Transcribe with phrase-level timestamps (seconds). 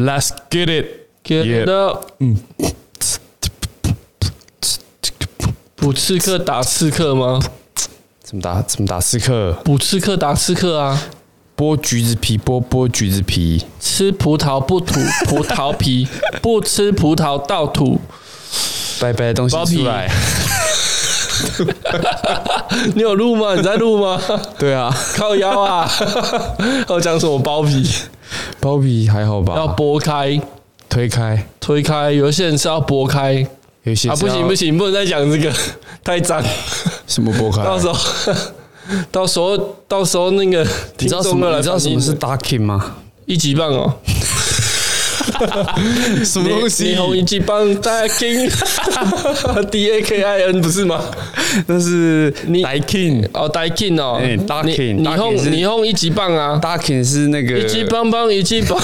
[0.00, 2.12] Let's get it, get it up。
[2.20, 2.38] 嗯，
[5.76, 7.38] 补刺客打刺客吗？
[8.22, 8.62] 怎么打？
[8.62, 9.52] 怎么打刺客？
[9.62, 11.02] 补刺客打刺客啊！
[11.54, 13.62] 剥橘子皮，剥剥橘子皮。
[13.78, 16.08] 吃葡萄不吐葡萄皮，
[16.40, 18.00] 不吃葡萄倒吐
[19.00, 20.10] 白白的东西出来。
[22.94, 23.54] 你有录吗？
[23.54, 24.18] 你在录吗？
[24.58, 25.90] 对啊，靠腰啊！
[26.88, 27.86] 要讲什么包皮？
[28.60, 29.54] 包皮还好吧？
[29.56, 30.40] 要剥开、
[30.88, 32.12] 推开、推开。
[32.12, 33.46] 有些人是要剥开，
[33.84, 35.52] 有些啊不行不行，不能再讲这个，
[36.04, 36.42] 太脏。
[37.06, 37.64] 什么剥开？
[37.64, 38.34] 到时候，
[39.10, 39.56] 到时候，
[39.88, 40.62] 到时候那个，
[40.98, 41.56] 你知道什么？
[41.56, 42.96] 你知道什么是 ducking 吗？
[43.26, 43.94] 一级棒哦。
[46.24, 46.94] 什么东西？
[46.94, 51.02] 霓虹一级棒 Dakin，D A K I N 不是吗？
[51.66, 58.78] 那是 Dakin 哦，Dakin 哦，Dakin，霓虹霓虹一级棒啊，Dakin 是那个一级棒棒一级棒，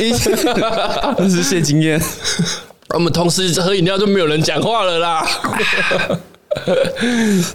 [0.00, 0.30] 一级，
[1.18, 2.00] 那是谢金燕。
[2.90, 5.26] 我们同时喝饮料就没有人讲话了啦。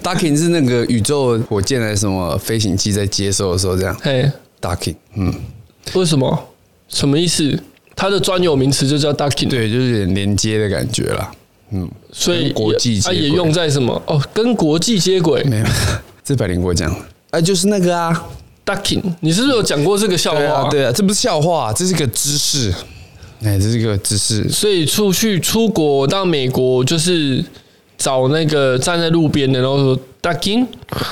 [0.03, 3.95] Dakin 是那个宇宙火箭还是什么飞行器在接收的时候这样？
[4.01, 4.29] 嘿
[4.61, 5.33] ，Dakin，嗯，
[5.93, 6.47] 为什么？
[6.89, 7.57] 什么意思？
[7.95, 11.31] 它的专有名词就叫 ducking，对，就是有点连接的感觉啦。
[11.71, 14.01] 嗯，所以国际它也用在什么？
[14.05, 15.43] 哦，跟国际接轨？
[15.43, 15.65] 没有，
[16.23, 16.93] 这百灵果讲，
[17.31, 18.27] 哎，就是那个啊
[18.65, 20.39] ，ducking 你是不是有讲过这个笑话？
[20.39, 22.73] 对啊，对啊，这不是笑话，这是个知识。
[23.43, 24.47] 哎，这是一个知识。
[24.49, 27.43] 所以出去出国到美国就是。
[27.97, 30.65] 找那个站在路边的，然后说 ducking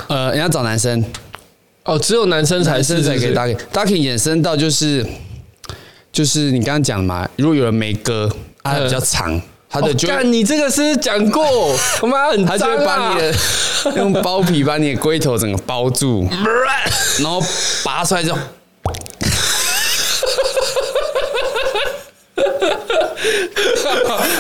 [0.08, 1.06] 呃，人家找男生，
[1.86, 3.56] 哦，只有男生才是才可以 ducking。
[3.72, 5.06] ducking 衍生到就是
[6.20, 8.30] 就是你刚刚讲嘛，如果有人没割，
[8.62, 13.34] 它比较长，他的就干你这个是讲过， 他妈很脏啊，他就会把你的
[13.96, 16.28] 用包皮把你的龟头整个包住，
[17.24, 17.42] 然后
[17.86, 18.40] 拔出来之后。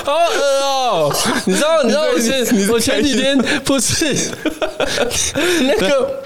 [0.03, 1.15] 好恶哦！
[1.45, 1.81] 你知道？
[1.83, 4.13] 你知道我前我前几天不是
[5.61, 6.23] 那个，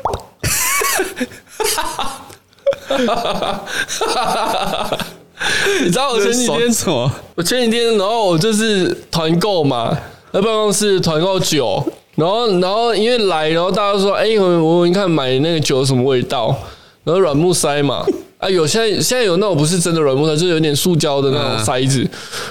[5.84, 7.12] 你知道我前几天什么？
[7.36, 9.90] 我前几天，然后我就是团购嘛，
[10.32, 11.84] 在办公室团购酒，
[12.16, 16.56] 然后然后因为来，然后大家说：“哎，我我你看买那个酒什么味道？”
[17.04, 18.06] 然后软木塞嘛。
[18.38, 22.02] 啊，有现在现在有那种不是真的软木塞，就是有点塑胶的那种塞子，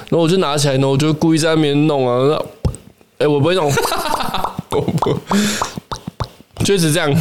[0.09, 2.39] 然后我就拿起来，然后我就故意在那边弄啊，
[3.19, 3.71] 哎，我不会弄，
[4.73, 5.19] 我不，
[6.65, 7.15] 就是这样，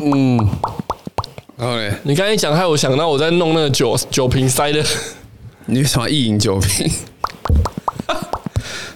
[0.00, 0.38] 嗯，
[1.56, 4.84] 然后嘞，你刚才讲害我想到我在弄那个酒酒瓶塞的，
[5.66, 6.90] 你为什么意淫酒瓶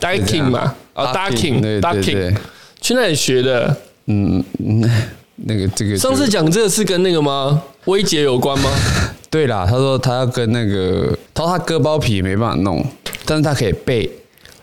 [0.00, 2.02] d a k i n g 嘛，啊 d a k i n g d a
[2.02, 2.40] k i n g
[2.80, 3.76] 去那里学的？
[4.06, 4.88] 嗯那，
[5.36, 7.62] 那个这个上次讲这个是跟那个吗？
[7.84, 8.70] 威杰有关吗？
[9.30, 12.84] 对啦，他说他要跟那个，他说他割包皮也没办法弄，
[13.24, 14.10] 但是他可以背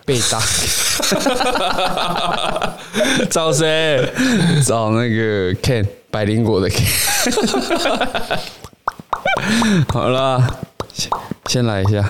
[0.05, 0.41] 背大。
[3.29, 4.03] 找谁？
[4.65, 5.85] 找那个 Ken
[6.15, 6.85] 百灵果的 K。
[9.91, 10.41] 好了，
[10.93, 11.11] 先
[11.47, 12.09] 先来一下。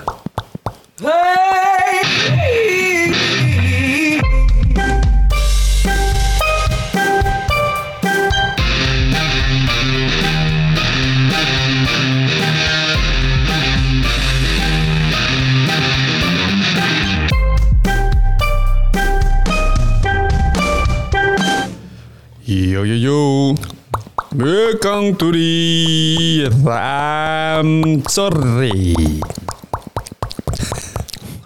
[24.85, 28.93] ，Welcome to the I'm sorry。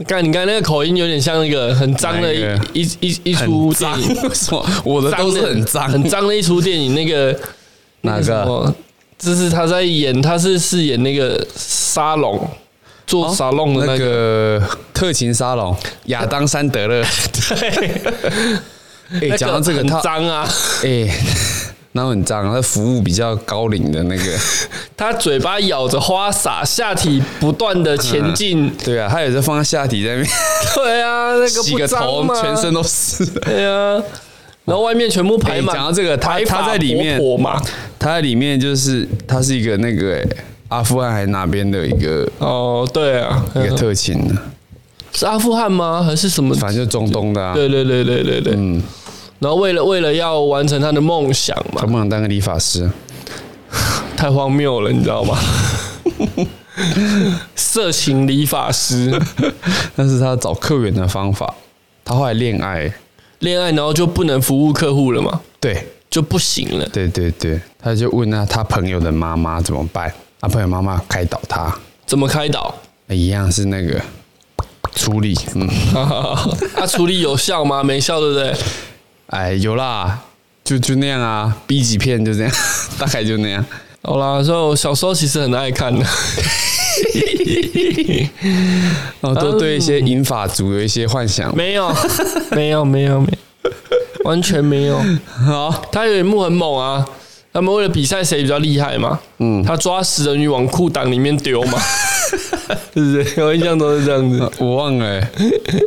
[0.05, 2.41] 看，你刚才那个口音有点像那个很脏的一
[2.73, 4.15] 一一一出电影。
[4.35, 4.65] 什么？
[4.83, 6.93] 我的都是很脏、很脏的一出电影。
[6.93, 7.33] 那个
[8.01, 8.75] 哪个？
[9.17, 12.45] 这是他在演，他是饰演那个沙龙
[13.07, 14.61] 做沙龙的那个
[14.93, 15.73] 特勤沙龙
[16.05, 17.01] 亚当·山德勒。
[17.31, 19.29] 对。
[19.29, 20.47] 哎， 讲到这个，他脏啊！
[20.83, 21.07] 哎，
[21.93, 22.43] 那很脏。
[22.53, 24.23] 他服务比较高龄的那个，
[24.95, 28.69] 他嘴巴咬着花洒，下体不断的前进。
[28.83, 30.29] 对啊，他也是放在下体在那边。
[30.75, 33.25] 对啊，那个 洗个头，全身都是。
[33.25, 34.01] 对啊，
[34.65, 35.75] 然后外面全部排满。
[35.75, 37.19] 讲到这个，他他在里面，
[37.97, 40.23] 他在里面就是他是一个那个
[40.67, 44.35] 阿富汗还是哪边的一个哦，对啊，一个特勤的。
[45.11, 46.03] 是阿富汗吗？
[46.03, 46.53] 还是什么？
[46.55, 47.55] 反正就中东的啊。
[47.55, 48.53] 对对对对对对。
[48.55, 48.81] 嗯。
[49.39, 52.89] 然后为了为了要完成他的梦想嘛，他梦想当个理发师，
[54.15, 55.37] 太荒谬了，你知道吗？
[57.55, 59.11] 色情理发师，
[59.95, 61.53] 那是他找客源的方法。
[62.05, 62.91] 他后来恋爱，
[63.39, 65.39] 恋爱然后就不能服务客户了嘛？
[65.59, 66.87] 对，就不行了。
[66.89, 70.11] 对对对，他就问那他朋友的妈妈怎么办？
[70.41, 71.73] 他朋友妈妈开导他，
[72.05, 72.73] 怎么开导？
[73.09, 73.99] 一样是那个
[74.95, 75.67] 处理，嗯，
[76.75, 77.83] 啊，处理有效吗？
[77.83, 78.55] 没效，对不对？
[79.29, 80.19] 哎，有啦，
[80.63, 82.51] 就就那样啊，B 级片就这样，
[82.97, 83.63] 大概就那样。
[84.01, 86.03] 好啦，所以我小时候其实很爱看的，
[89.21, 91.55] 哦，都对一些银发族有一些幻想。
[91.55, 91.93] 没有，
[92.51, 93.71] 没有，没有，没有，
[94.23, 94.99] 完全没有。
[95.45, 97.05] 好，他有一幕很猛啊，
[97.53, 101.79] 他们为了比赛谁比较厉害嘛，嗯，他抓食人鱼往裤裆里面丢嘛，
[102.95, 103.41] 是不是？
[103.43, 105.27] 我印象都是这样子，我忘了、欸。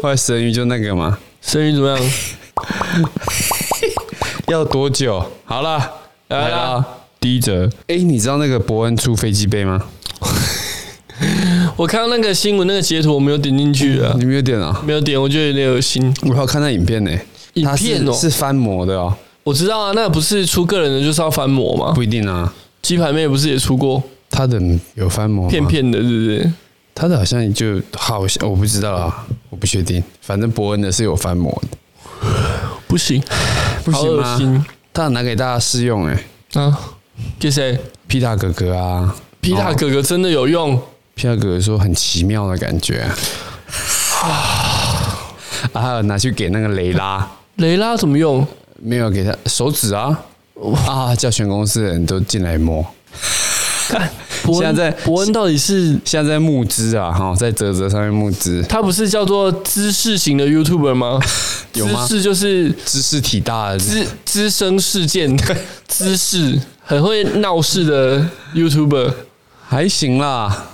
[0.00, 1.98] 后来食人鱼就那个嘛，食人鱼怎么样？
[4.48, 5.24] 要多久？
[5.44, 5.78] 好了，
[6.28, 6.84] 来了。
[7.20, 9.80] 第一则，哎，你知道那个伯恩出飞机杯吗？
[11.76, 14.12] 我看到那个新闻，那个截图我没有点进去啊。
[14.18, 14.82] 你没有点啊？
[14.84, 16.12] 没有点，我觉得有点恶心。
[16.22, 17.10] 我要看那影片呢，
[17.54, 19.14] 影片哦，是翻模的哦。
[19.44, 21.92] 我知道啊，那个不是出个人的就是要翻模吗？
[21.94, 24.02] 不一定啊，鸡排妹不是也出过？
[24.30, 24.60] 他的
[24.94, 26.52] 有翻模，片片的，是不是？
[26.94, 30.02] 他的好像就好像我不知道啊，我不确定。
[30.20, 31.78] 反正伯恩的是有翻模的，
[32.86, 33.22] 不行，
[33.84, 34.66] 不行吗？
[34.92, 36.24] 他拿给大家试用哎
[36.54, 36.78] 啊。
[37.38, 37.78] 给谁？
[38.06, 39.14] 皮塔哥哥啊！
[39.40, 40.80] 皮塔哥哥真的有用。
[41.14, 43.00] 皮塔哥哥说很奇妙的感觉
[44.22, 44.26] 啊！
[45.72, 47.26] 啊，还有拿去给那个雷拉。
[47.56, 48.46] 雷拉怎么用？
[48.80, 50.18] 没有给他手指啊！
[50.86, 52.84] 啊，叫全公司的人都进来摸。
[54.46, 57.12] 看，现在伯恩到底是现在在募资啊！
[57.12, 58.62] 哈，在泽泽上面募资。
[58.68, 61.20] 他不是叫做知识型的 YouTuber 吗？
[61.74, 62.06] 有吗？
[62.06, 65.36] 知识就是知识体大的资资生事件，
[65.86, 66.58] 知识。
[66.84, 69.12] 很会闹事的 YouTuber，
[69.68, 70.66] 还行啦，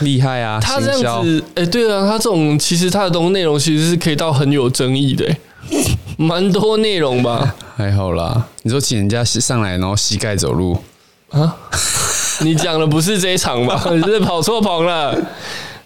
[0.00, 0.58] 厉害啊！
[0.60, 5.36] 他这样子，哎、欸，对啊，他这种其实他的东内容其实是可以到很有争议的，
[6.16, 7.54] 蛮多内容吧？
[7.76, 10.82] 还好啦，你说请人家上来然后膝盖走路
[11.30, 11.56] 啊？
[12.40, 13.82] 你讲的不是这一场吧？
[13.92, 15.16] 你是跑错棚了。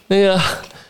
[0.09, 0.39] 那个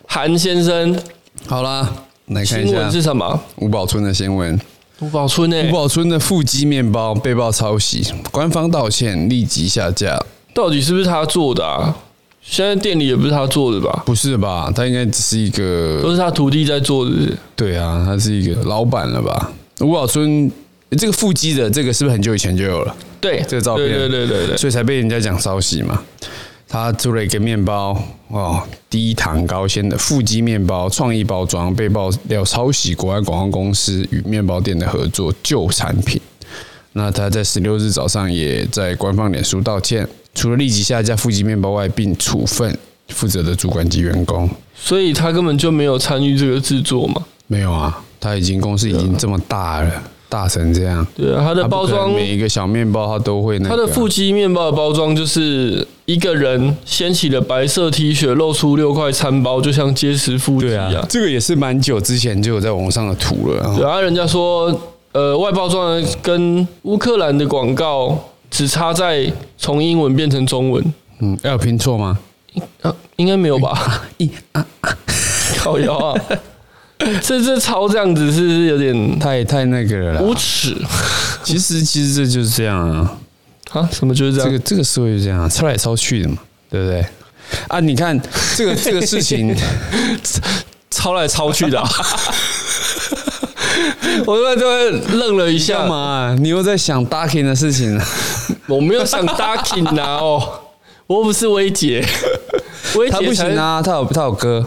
[0.07, 0.99] 韩先生，
[1.47, 1.89] 好啦，
[2.27, 3.41] 来看一下新闻是什么？
[3.57, 4.59] 吴宝春的新闻。
[4.99, 5.57] 吴宝春呢？
[5.69, 10.21] 吴宝春的腹肌面包被曝抄袭，官方道歉，立即下架。
[10.55, 11.97] 到底是不是他做的啊？
[12.41, 14.03] 现在店里也不是他做的吧？
[14.05, 14.71] 不是吧？
[14.75, 17.13] 他应该只是一个，都是他徒弟在做的。
[17.57, 19.51] 对啊，他是一个老板了吧？
[19.81, 20.51] 吴宝春
[20.97, 22.97] 这个腹肌的这个是不是很久以前就有了？
[23.21, 26.03] 对，这个照片，对对对对对，所以才被人家讲抄袭嘛。
[26.69, 36.19] 他做了一个面包哦，低糖高纤的腹肌面包，创意包装被爆料抄袭国外广告公司与面包店的合作旧产品。
[36.95, 42.77] 那他在十六日早上也在官方脸书道歉，除了立即下架腹肌面包外，并处分
[43.09, 44.49] 负责的主管及员工。
[44.75, 47.23] 所以他根本就没有参与这个制作嘛？
[47.47, 50.03] 没有啊，他已经公司已经这么大了。
[50.33, 53.77] 大成这样，对啊，它的包装每一个小面包它都会那个。
[53.77, 60.91] 它的腹肌面包的包装就是一个人掀起了白色 T 恤，露出六块餐包，就像结实腹肌啊。
[61.07, 63.77] 这个也是蛮久之前就有在网上的图了。
[63.77, 64.75] 对啊，人家说，
[65.13, 68.19] 呃，外包装跟乌克兰的广告
[68.51, 70.83] 只差在从英文变成中文。
[71.21, 72.19] 嗯，要有拼错吗？
[72.81, 74.03] 啊，应该没有吧？
[74.17, 74.97] 一啊啊，
[75.59, 76.19] 靠腰啊。
[77.23, 80.21] 这这抄这样子是有点太太那个了啦？
[80.21, 80.77] 无耻！
[81.43, 83.17] 其实其实这就是这样啊！
[83.73, 84.47] 啊，什么就是这样？
[84.47, 86.37] 这个这个社会就这样，抄来抄去的嘛，
[86.71, 87.05] 对不对？
[87.69, 88.19] 啊，你看
[88.57, 89.55] 这个这个事情，
[90.91, 91.89] 抄来抄去的，啊，
[94.27, 95.79] 我突然就会愣了一下。
[95.79, 96.37] 干嘛啊？
[96.39, 98.01] 你又在想 Ducking 的事情？
[98.69, 100.17] 我没有想 Ducking 啊！
[100.21, 100.61] 哦，
[101.07, 102.07] 我又不是威姐，
[102.95, 104.65] 威姐他不行啊，他有他有歌。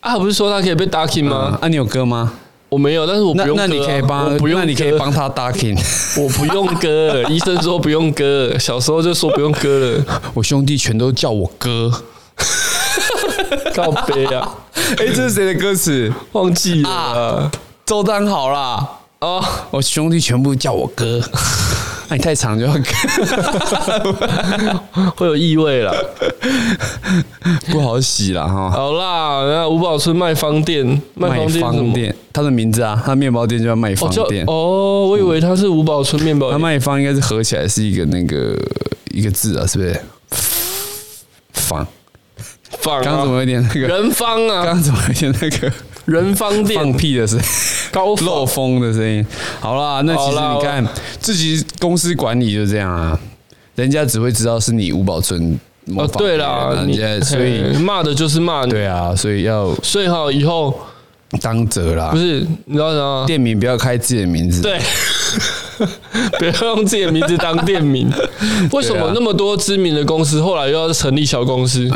[0.00, 1.58] 啊，不是说他可以被 ducking 吗？
[1.60, 2.32] 啊，你有歌吗？
[2.68, 3.66] 我没有，但是我不用歌。
[3.66, 5.76] 那你可以帮，不用，那你可以帮他 ducking。
[6.22, 10.04] 我不用歌， 医生说不用歌，小时候就说不用歌了。
[10.34, 11.90] 我兄弟全都叫我哥，
[13.74, 14.54] 告别啊！
[14.98, 16.12] 哎，这是谁的歌词？
[16.32, 17.50] 忘记了。
[17.84, 18.88] 周丹好啦。
[19.18, 19.40] 啊，
[19.70, 21.20] 我兄弟全部叫我哥。
[22.10, 22.72] 那 你太长就要
[25.16, 25.94] 会有异味了，
[27.70, 28.70] 不好洗了哈。
[28.70, 34.44] 好啦，那五宝村卖方店，卖方店，他的名字啊，他面包店就叫卖方店。
[34.46, 36.50] 哦，我以为他是五宝村面包。
[36.50, 38.56] 他卖方应该是合起来是一个那个
[39.12, 40.00] 一个字啊，是不是？
[41.52, 41.86] 方
[42.80, 44.64] 方，刚刚怎么有点那个人方啊？
[44.64, 45.72] 刚刚怎么有点那个？
[46.06, 47.44] 人方店放屁的声音，
[47.90, 49.24] 高漏风的声音。
[49.60, 50.86] 好啦，那其实你看，
[51.18, 53.18] 自己公司管理就这样啊，
[53.74, 55.58] 人家只会知道是你吴宝春。
[55.96, 56.70] 哦，对啦，
[57.22, 58.70] 所以骂的就是骂你。
[58.70, 60.78] 对啊，所以要所以好以后
[61.40, 62.10] 当责啦。
[62.12, 63.24] 不是，你知道吗？
[63.26, 64.60] 店名不要开自己的名字。
[64.62, 64.78] 对，
[66.38, 68.08] 不要用自己的名字当店名。
[68.70, 71.90] 为什么那么多知名的公司后来又要成立小公司？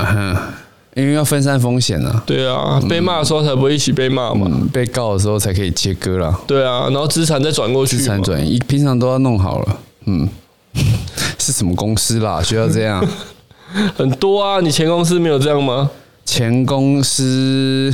[0.95, 2.23] 因为要分散风险啊。
[2.27, 6.41] 对啊，被骂的时候才不会一起被骂嘛、嗯，被告的时候才可以切割啦。
[6.47, 9.79] 对啊，然后资产再转过去，资产转移平常都要弄好了。
[10.07, 10.29] 嗯，
[11.39, 12.43] 是什么公司啦？
[12.43, 13.05] 需要这样？
[13.97, 15.91] 很多啊，你前公司没有这样吗？
[16.25, 17.93] 前公司，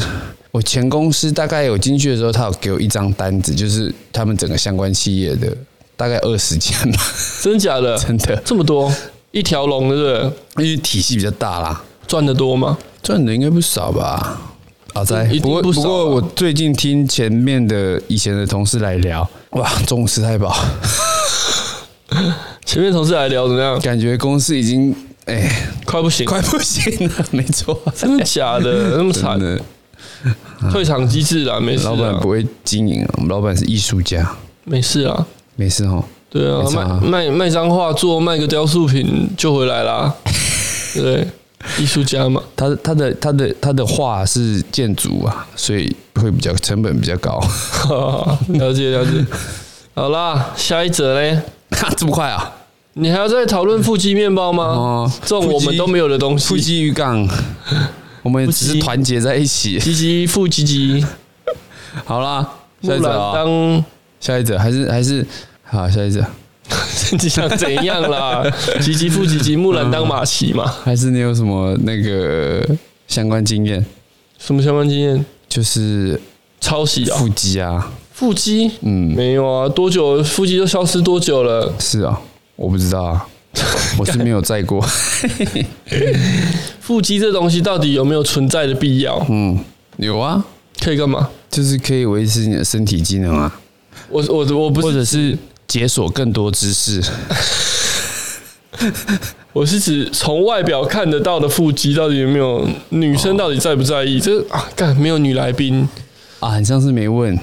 [0.50, 5.57] 我前公司大概有进去的时候，他有给我一张单子，就是他们整个相关企业的
[5.97, 6.99] 大概二十件吧。
[7.42, 7.97] 真的假的？
[7.99, 8.92] 真的这么多，
[9.30, 10.64] 一条龙的，对不对？
[10.66, 11.83] 因为体系比较大啦。
[12.11, 12.76] 赚的多吗？
[13.05, 14.37] 赚的应该不少吧。
[14.95, 20.52] 阿仔，不过不过我最近听前面的以前的同事来聊，哇，中午吃太饱。
[22.67, 23.79] 前面同事来聊怎么样？
[23.79, 24.93] 感觉公司已经
[25.26, 25.49] 哎，
[25.85, 27.14] 快不行，快不行了。
[27.31, 28.97] 没错，真的假的？
[28.97, 29.61] 那么惨的？
[30.73, 31.85] 退场机制啦，没事。
[31.85, 34.29] 老板不会经营啊，我们老板是艺术家。
[34.64, 35.25] 没事啊，
[35.55, 36.05] 没事哦。
[36.29, 36.69] 对啊，
[37.00, 40.12] 卖卖卖张画作，卖个雕塑品就回来啦。
[40.93, 41.25] 对，
[41.79, 47.40] 艺术家嘛，他他的他的他的画是建筑啊，所以会比较成本比较高。
[48.49, 49.25] 了解了解。
[49.95, 51.40] 好啦，下一则嘞。
[51.97, 52.52] 这么快啊？
[52.95, 54.64] 你还要再讨论腹肌面包吗？
[54.64, 56.47] 哦，这种我们都没有的东西。
[56.47, 57.29] 腹肌鱼杠，
[58.23, 59.79] 我们只是团结在一起。
[59.79, 61.05] 鸡鸡腹肌鸡。
[62.05, 62.47] 好啦，
[62.83, 63.85] 下一则当
[64.19, 65.25] 下一则还是还是
[65.64, 66.25] 好，下一则。
[67.23, 68.45] 你想怎样啦？
[68.81, 70.64] 吉吉腹肌吉，木兰当马骑嘛？
[70.85, 72.64] 还是你有什么那个
[73.09, 73.85] 相关经验？
[74.38, 75.25] 什么相关经验？
[75.49, 76.21] 就是
[76.61, 77.93] 抄袭啊，腹肌啊。
[78.12, 81.73] 腹肌，嗯，没有啊，多久腹肌都消失多久了？
[81.79, 82.21] 是啊，
[82.55, 83.26] 我不知道啊，
[83.99, 84.81] 我是没有在过。
[86.81, 89.25] 腹肌这东西到底有没有存在的必要？
[89.31, 89.59] 嗯，
[89.97, 90.45] 有啊，
[90.81, 91.29] 可以干嘛？
[91.50, 93.61] 就是可以维持你的身体机能啊。
[94.09, 95.37] 我我我不是，或者是
[95.71, 97.00] 解锁更多知识。
[99.53, 102.69] 我是指从外表看得到的腹肌到底有没有？
[102.89, 104.19] 女生到底在不在意？
[104.19, 105.89] 哦、这啊，干没有女来宾
[106.41, 107.39] 啊，很像是没问。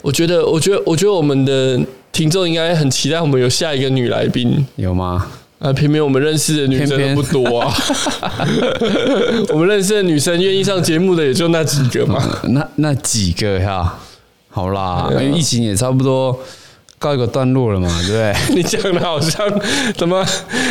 [0.00, 1.78] 我觉得，我觉得，我觉得我们的
[2.10, 5.26] 听众应该很期待我们有下一个女来宾，有吗？
[5.58, 7.70] 啊，偏偏我们认识的女生不多啊。
[9.52, 12.18] 我们认识的女生愿意上节目的也就那几个嘛。
[12.48, 13.98] 那那几个哈，
[14.48, 16.40] 好啦，因为疫情也差不多
[17.02, 18.54] 告一个段落了嘛， 对不对？
[18.54, 19.46] 你讲的好像
[19.96, 20.24] 怎么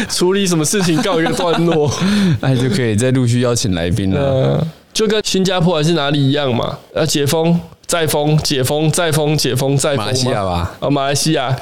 [0.09, 1.91] 处理什么事情告一个段落，
[2.39, 4.65] 那就可以再陆续邀请来宾了。
[4.93, 6.77] 就跟新加坡还是哪里一样嘛？
[6.95, 7.59] 要解封。
[7.87, 10.05] 再封，解封，再封，解封，再封。
[10.05, 10.71] 马来西亚吧？
[10.79, 11.53] 哦，马来西亚，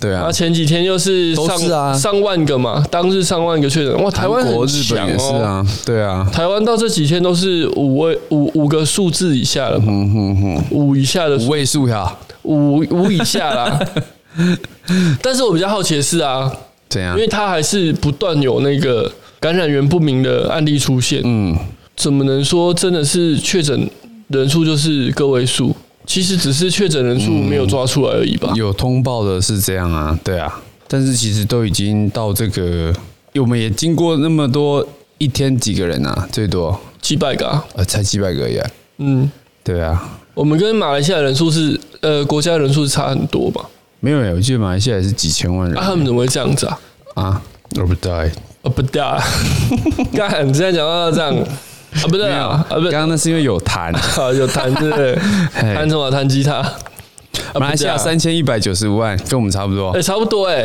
[0.00, 0.22] 对啊。
[0.26, 4.02] 那前几天又是上上万个嘛，当日上万个确诊。
[4.02, 5.16] 哇，台湾很强哦。
[5.16, 6.28] 是啊，对啊。
[6.32, 9.84] 台湾到这几天都是五位五五个数字以下了嘛？
[9.90, 12.12] 嗯哼哼，五以下的五位数呀，
[12.54, 13.80] 五五以下啦。
[15.22, 16.50] 但是我比较好奇的是啊，
[16.88, 17.16] 怎样？
[17.16, 21.20] 因为它还是不断有那个感染源不明的案例出现。
[21.24, 21.56] 嗯，
[21.96, 23.88] 怎么能说真的是确诊？
[24.28, 25.74] 人数就是个位数，
[26.06, 28.48] 其实只是确诊人数没有抓出来而已吧。
[28.52, 32.94] 嗯，有通报的是这样啊，对啊，但是其实都已经到这个，
[33.34, 34.86] 我们也经过那么多，
[35.18, 36.28] 一天几个人啊？
[36.30, 37.66] 最多几百个啊？
[37.74, 38.64] 呃，才几百个呀？
[38.98, 39.28] 嗯，
[39.64, 43.62] 对啊，我们跟马来西亚人数是呃国家人数是差很多吧？
[44.00, 45.76] 没有呀，我记得马来西亚也是几千万人。
[45.76, 46.78] 啊，他们怎么会这样子啊？
[47.12, 47.42] 啊，
[47.76, 48.24] 我不知道，
[48.62, 49.20] 我不知道，
[50.16, 51.36] 刚才你现在讲到这样。
[51.36, 53.92] 啊，不对啊，啊不，刚刚那是因为有弹，
[54.34, 55.14] 有弹对不对？
[55.74, 56.10] 弹什么？
[56.10, 56.62] 弹吉他。
[57.56, 59.90] 马来西亚三千一百九十五万，跟我们差不多。
[59.90, 60.62] 哎，差不多哎。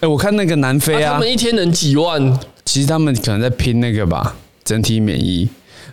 [0.00, 2.40] 哎，我看那个南非啊，他们一天能几万？
[2.64, 5.48] 其实他们可能在拼那个吧，整体免疫。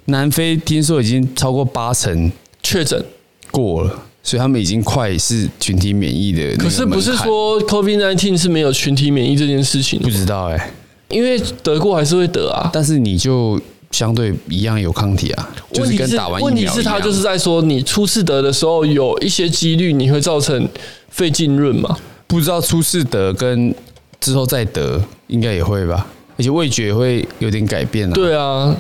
[0.06, 2.32] 南非听说已经超过八成
[2.64, 3.06] 确诊
[3.52, 6.56] 过了，所以他们已经快是群体免疫的。
[6.58, 10.00] 可是不是说 COVID nineteen 是没有群体免疫这件事情？
[10.00, 10.72] 不知道哎，
[11.10, 12.70] 因为得过还是会得啊。
[12.74, 13.60] 但是你就。
[13.92, 16.46] 相对一样有抗体啊，就是跟打完疫苗。
[16.46, 20.70] 问题是，他就是在说，你初次得的时候有一些几率你会造成
[21.10, 21.98] 肺浸润嘛？
[22.28, 23.74] 不知道初次得跟
[24.20, 26.06] 之后再得应该也会吧，
[26.38, 28.14] 而且味觉也会有点改变啊。
[28.14, 28.78] 对啊，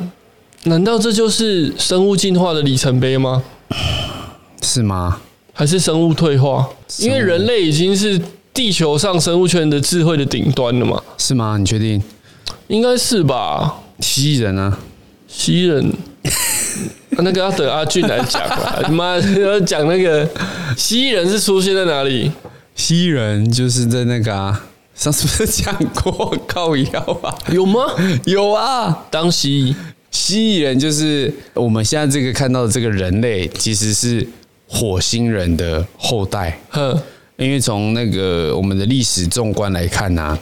[0.65, 3.41] 难道这就是生物进化的里程碑吗？
[4.61, 5.21] 是吗？
[5.53, 6.69] 还是生物退化？
[6.99, 8.19] 因为人类已经是
[8.53, 11.01] 地球上生物圈的智慧的顶端了嘛？
[11.17, 11.57] 是吗？
[11.57, 12.01] 你确定？
[12.67, 13.81] 应该是吧？
[13.99, 14.77] 蜥蜴人啊？
[15.27, 15.93] 蜥蜴人，
[17.11, 18.81] 那个要等阿俊来讲吧。
[18.87, 20.27] 你 妈要讲那个
[20.77, 22.31] 蜥蜴人是出现在哪里？
[22.75, 27.37] 蜥蜴人就是在那个啊，上次不是讲过靠腰啊？
[27.51, 27.81] 有吗？
[28.25, 29.05] 有啊。
[29.11, 29.75] 当蜥蜴，
[30.09, 34.25] 蜥蜴人就是我们现在这个看到的这个人类，其实是
[34.69, 36.57] 火星人的后代。
[36.69, 36.97] 哼，
[37.35, 40.39] 因为从那个我们的历史纵观来看呐、啊。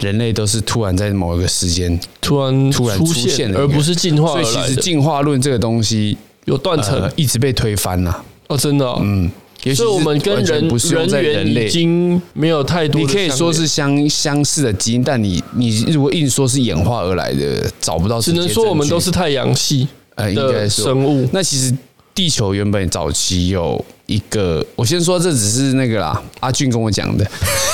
[0.00, 4.30] 人类都是突然在某一个时间突然突然出现的，而不是进化。
[4.30, 8.24] 所以其实进化论这个东西有断层、呃，一直被推翻了。
[8.46, 9.28] 哦，真的、哦，嗯。
[9.74, 18.20] 所以我们跟人不是用在人类已经没有太多，你可以说是相相似的基因，但你你如果硬说是演化而来的，找不到。
[18.20, 21.28] 只能说我们都是太阳系呃，应该生物。
[21.32, 21.76] 那其实
[22.18, 27.24] 地球原本早期有一个，我先说这只是那个啦，阿俊跟我讲的。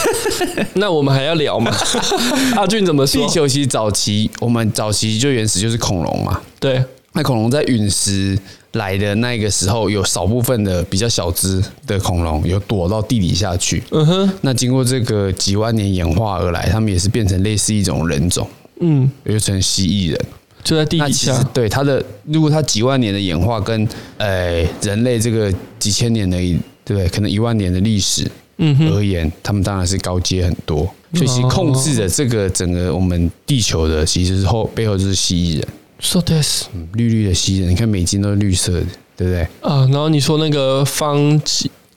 [0.75, 1.75] 那我们还要聊吗？
[2.55, 3.23] 阿俊怎么说？
[3.27, 6.85] 地球其实早期我们早期就原始就是恐龙嘛，对。
[7.15, 8.39] 那恐龙在陨石
[8.73, 13.83] 来的那个时候，有少部分的比较小只的恐龙有躲到地底下去。
[13.93, 14.31] 嗯哼。
[14.43, 18.47] 那经过这个几万年演化而来，他们也是变成类似一种人种。
[18.81, 19.11] 嗯。
[19.25, 20.21] 又成蜥蜴人，
[20.65, 21.41] 就在地底下。
[21.53, 26.37] 对它的，如果它几万年的演化跟呃人类这个几千年的，
[26.85, 27.09] 对不对？
[27.09, 28.29] 可能一万年的历史，
[28.59, 30.93] 嗯而言，他们当然是高阶很多。
[31.15, 35.69] 所以其实控制着这个整个我们地球的，其实是后背后就是蜥蜴人。
[36.01, 39.43] So this，绿绿的蜥蜴人，你看美金都是绿色的，对不对？
[39.61, 41.41] 啊，然后你说那个方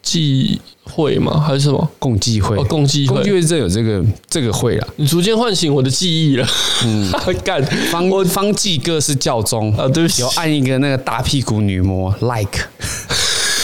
[0.07, 1.37] 济济会吗？
[1.45, 2.55] 还是什么共济会？
[2.57, 4.87] 哦，共济会，共济会这有这个这个会啊。
[4.95, 6.47] 你逐渐唤醒我的记忆了。
[6.85, 7.11] 嗯，
[7.43, 7.61] 干
[7.91, 12.67] 方方济哥是教宗啊，对不起，有按一个那个大屁股女魔 like。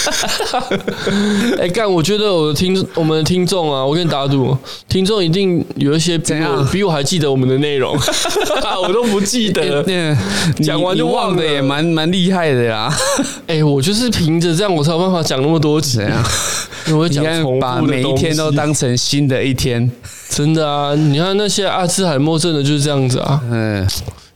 [1.60, 1.92] 哎，干！
[1.92, 4.58] 我觉得我的听我们的听众啊，我跟你打赌，
[4.88, 7.96] 听众一定有一些比我比我还记得我们的内容，
[8.82, 9.84] 我都不记得。
[10.62, 12.94] 讲完就忘了，也蛮蛮厉害的呀。
[13.48, 16.24] 哎，我就是凭着这样，我才有办法讲那么多集啊。
[16.92, 17.24] 我会讲
[17.60, 19.90] 把每一天都当成新的一天，
[20.30, 20.94] 真的啊！
[20.96, 23.42] 你看那些阿兹海默症的就是这样子啊。
[23.50, 23.88] 嗯，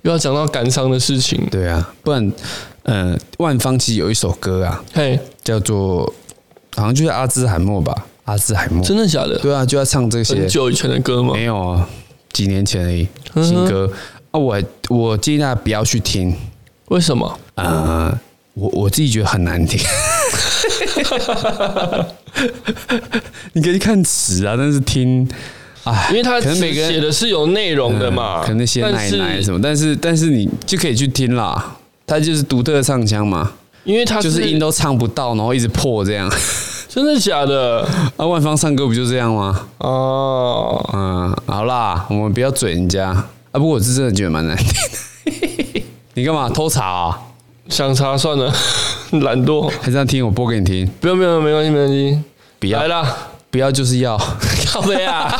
[0.03, 1.45] 又要讲到感伤的事情。
[1.51, 2.31] 对啊，不然。
[2.89, 6.01] 嗯，万芳其实有一首歌啊，嘿，叫做
[6.75, 9.39] 好像就是阿兹海默吧，阿兹海默，真的假的？
[9.39, 11.34] 对啊，就要唱这些很久以前的歌吗？
[11.34, 11.88] 没有啊，
[12.34, 13.89] 几年前而已，新歌
[14.32, 14.38] 啊。
[14.38, 16.36] 我我建议大家不要去听，
[16.89, 17.39] 为什么？
[17.56, 18.13] 呃，
[18.56, 19.80] 我我自己觉得很难听，
[23.53, 25.25] 你可以看词啊，但是听，
[25.86, 31.77] 哎，因为他可能每个人写的是有内容的嘛，可能那些奶奶什么，但是但是你就可以去听啦。
[32.05, 33.53] 他就是独特的唱腔嘛，
[33.87, 36.29] 因为他就是音都唱不到，然后一直破这样，
[36.89, 37.87] 真的假的？
[38.17, 39.67] 啊，万芳唱歌不就这样吗？
[39.77, 43.27] 哦，嗯，好啦，我们不要嘴人家啊。
[43.53, 45.83] 不过我是真的觉得蛮难听的。
[46.15, 47.17] 你干嘛偷查啊？
[47.69, 48.53] 想查算了，
[49.21, 49.71] 懒惰。
[49.81, 50.85] 还是要听我播给你听？
[51.00, 52.19] 不用不用，没关系没关系。
[52.59, 53.17] 不要来啦，
[53.50, 54.17] 不要就是要。
[54.67, 55.31] 靠北啊！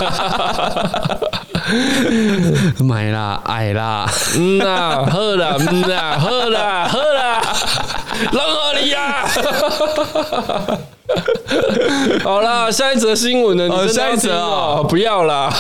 [2.84, 4.06] 买啦，矮啦，
[4.38, 7.42] 嗯 呐，喝啦，嗯呐，喝啦，喝啦，
[8.32, 9.28] 让何你呀？
[12.24, 13.68] 好啦，下一则新闻呢？
[13.68, 15.52] 你下一则哦，不要啦，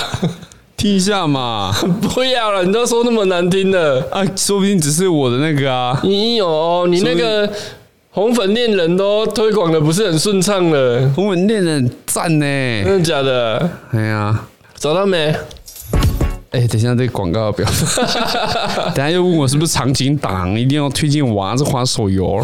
[0.76, 1.74] 听一下嘛，
[2.14, 4.06] 不要了，你都说那么难听的。
[4.12, 7.50] 啊，说不定只是我的那个啊，你有，你那个
[8.12, 12.46] 红粉恋人都推广的不是很顺畅了，红粉恋人赞呢，
[12.86, 13.70] 真的假的？
[13.94, 14.40] 哎呀，
[14.78, 15.34] 找到没？
[16.52, 17.68] 哎、欸，等一下这个广告表，
[18.96, 22.42] 等下又问我是不是长景党，一定要推荐我还是滑手游？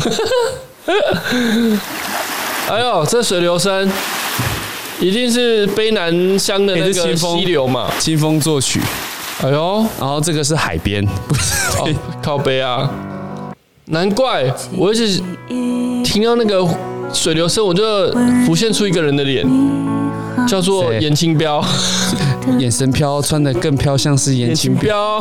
[2.70, 3.89] 哎呦，这水流声
[5.00, 7.89] 一定是卑南乡的那个溪流嘛？
[7.98, 8.82] 清风作曲。
[9.42, 11.89] 哎呦，然后这个是海边，不是、哦、
[12.22, 12.89] 靠背啊！
[13.86, 15.22] 难怪我一直
[16.04, 16.68] 听到那个
[17.13, 18.12] 水流声，我就
[18.46, 19.48] 浮现出一个人的脸。
[20.48, 21.63] 叫做严清标，
[22.60, 25.19] 眼神飘，穿的更飘，像是颜清标。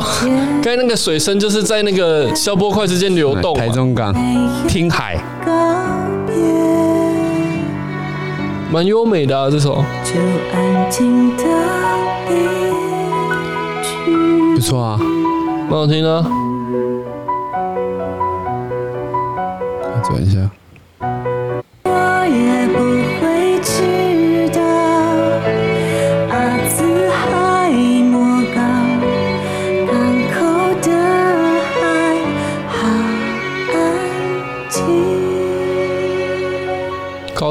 [0.61, 3.53] 刚才那个水声就是在那个消波块之间流动。
[3.55, 4.13] 台中港，
[4.67, 5.17] 听海，
[8.71, 9.83] 蛮优美的啊，这首。
[14.55, 14.97] 不错啊，
[15.69, 16.25] 蛮好听的。
[20.03, 20.49] 转一下。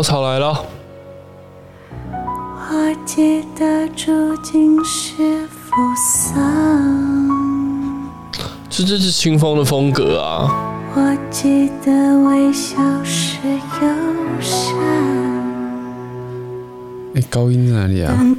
[0.02, 0.64] 高潮来了！
[2.10, 6.42] 我记得注定是扶桑，
[8.68, 10.50] 这这是清风的风格啊！
[10.96, 13.60] 我记得微笑是忧
[14.40, 14.76] 伤。
[17.14, 18.12] 哎，高音在哪里啊？
[18.18, 18.36] 幸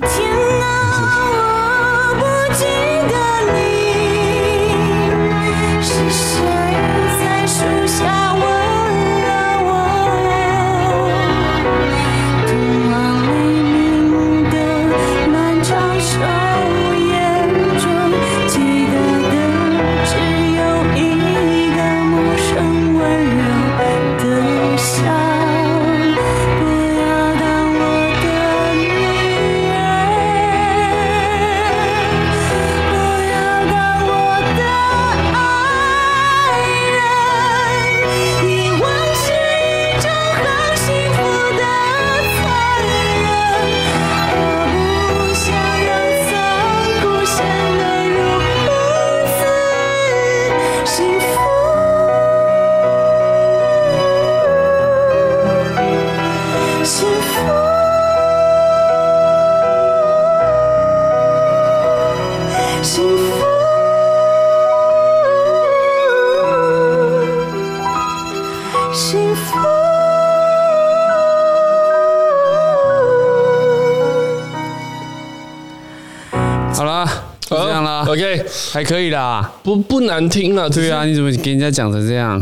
[78.74, 79.54] 还可以啦。
[79.62, 80.68] 不不难听了。
[80.68, 82.42] 对啊，你怎么给人家讲成这样？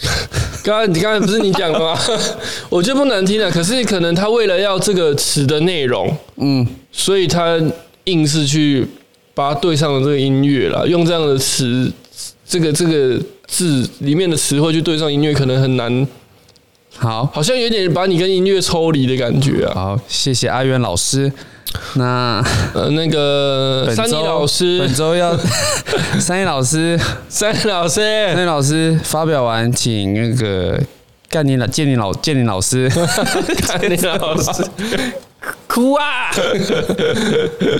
[0.62, 1.98] 刚刚你刚才不是你讲的吗？
[2.68, 3.50] 我觉得不难听啊。
[3.50, 7.58] 可是可能他为了要这个词的内容，嗯，所以他
[8.04, 8.86] 硬是去
[9.32, 11.90] 把它对上了这个音乐啦，用这样的词，
[12.46, 16.06] 这个这个字里面的词汇去对上音乐，可能很难。
[16.98, 19.72] 好，好像有点把你跟音乐抽离的感觉啊。
[19.74, 21.32] 好，谢谢阿元老师。
[21.94, 22.42] 那
[22.74, 25.36] 呃，那个三一老师，本周要
[26.20, 26.98] 三一老师，
[27.28, 27.94] 三一老师，
[28.34, 30.78] 三一老师发表完，请那个
[31.28, 32.88] 干你老建林老建林老师，
[33.66, 34.64] 干你老师
[35.66, 36.30] 哭啊！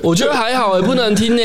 [0.02, 1.42] 我觉得还好哎，不能听呢。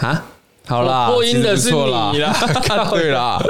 [0.00, 0.24] 啊，
[0.66, 2.12] 好啦，播音的是你啦，
[2.90, 3.40] 对啦，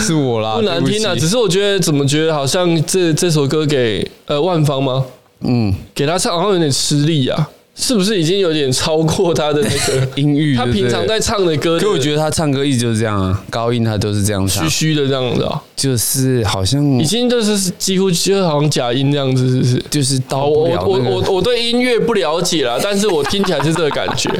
[0.00, 1.14] 是我啦，不难听啊。
[1.14, 5.04] 只是我觉得怎么觉得好像这这首歌给呃万芳吗？
[5.40, 10.56] 嗯，给他唱好像有点吃力啊，是不是已经有点超过他的那个 音域？
[10.56, 19.84] 他平常在唱的歌，可我觉得他唱歌一直就是这样啊，高音他都是这样唱，虚虚的这样子啊，就是好像已经就是几乎就好像假音这样子，是不是？
[19.90, 24.30] 就是到我我我我对音乐不了解啦，但是我听起来是这个感觉。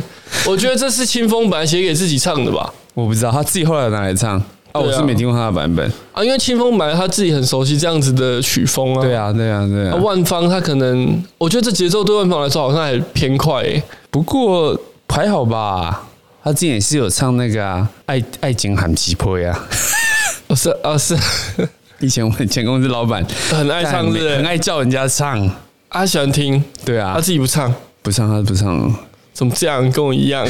[0.47, 2.73] 我觉得这是清风本来写给自己唱的吧？
[2.95, 4.43] 我不知道他自己后来拿来唱。
[4.77, 9.01] 啊，我是没听过他的版本啊，因为清风本来他自己很熟悉这样子的曲风啊。
[9.03, 9.97] 对啊，对啊，对啊。
[9.97, 13.83] 万芳他可能，我觉得这节奏对万芳来说好像还偏快诶。
[14.11, 16.07] 不过还好吧，
[16.45, 19.59] 他之前也是有唱那个啊，爱爱情喊鸡婆呀。
[20.49, 21.17] 哦，是啊，是。
[22.01, 25.51] 以前我们前公司老板很爱唱，是很爱叫人家唱，
[25.89, 26.63] 他喜欢听。
[26.85, 28.95] 对啊，他自己不唱，不唱，他不唱。
[29.37, 29.93] 怎么这样？
[29.93, 30.43] 跟我一样。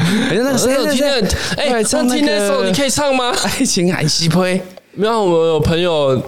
[0.00, 1.28] 哎，那个谁有听的？
[1.54, 3.30] 哎，唱听那首，你可以唱吗？
[3.44, 4.42] 爱情海西坡！
[4.94, 6.18] 没有，我有朋友，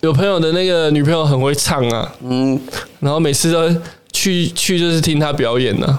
[0.00, 2.10] 有朋友的那个女朋友很会唱啊。
[2.22, 2.58] 嗯，
[3.00, 3.68] 然后每次都
[4.10, 5.98] 去去就是听他表演呢。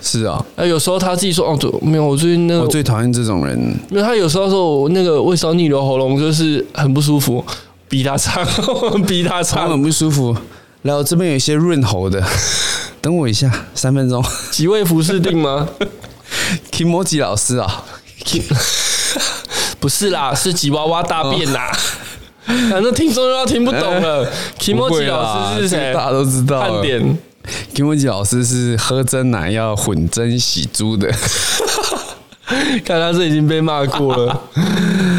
[0.00, 3.54] 是啊，哎，有时候他自己说哦，对，没有，我最近那个我最讨厌这种人。
[3.90, 7.44] 因为他有时候说我那个胃烧逆流喉咙就是很不舒服，
[7.86, 8.42] 逼他唱，
[9.06, 10.34] 逼他唱很不舒服。
[10.82, 12.22] 来，我这边有一些润喉的。
[13.00, 14.24] 等我一下，三分钟。
[14.50, 15.68] 几位服饰定吗？
[16.72, 17.84] Kimoji 老师啊，
[19.80, 21.70] 不是啦，是吉娃娃大便呐。
[22.70, 24.30] 反正听众又要听不懂了。
[24.58, 25.92] Kimoji 老师是谁？
[25.92, 26.60] 大家都知道。
[26.60, 27.18] 看点。
[27.74, 31.10] Kimoji 老师是喝真奶要混真洗猪的。
[32.84, 34.42] 看他这已经被骂过了。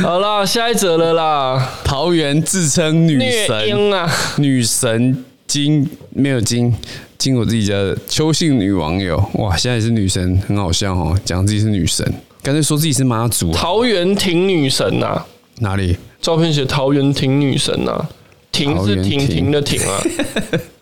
[0.01, 1.69] 好啦，下一则了啦。
[1.83, 6.71] 桃园自称女神啊，女神金没有金。
[7.17, 12.05] 经我自己家的邱姓女网友，哇，现在也是女神，很好笑哦，讲自己是女神，
[12.41, 13.51] 干脆说自己是妈祖。
[13.51, 15.27] 桃园挺女神呐、啊？
[15.57, 15.97] 哪里？
[16.21, 18.09] 照片写桃园挺女神呐、啊？
[18.53, 20.01] 挺是亭亭的亭啊。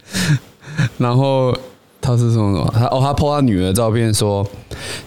[1.00, 1.58] 然后
[2.00, 2.72] 他是说什么？
[2.72, 4.52] 他哦，他 po 他女儿的照片说，说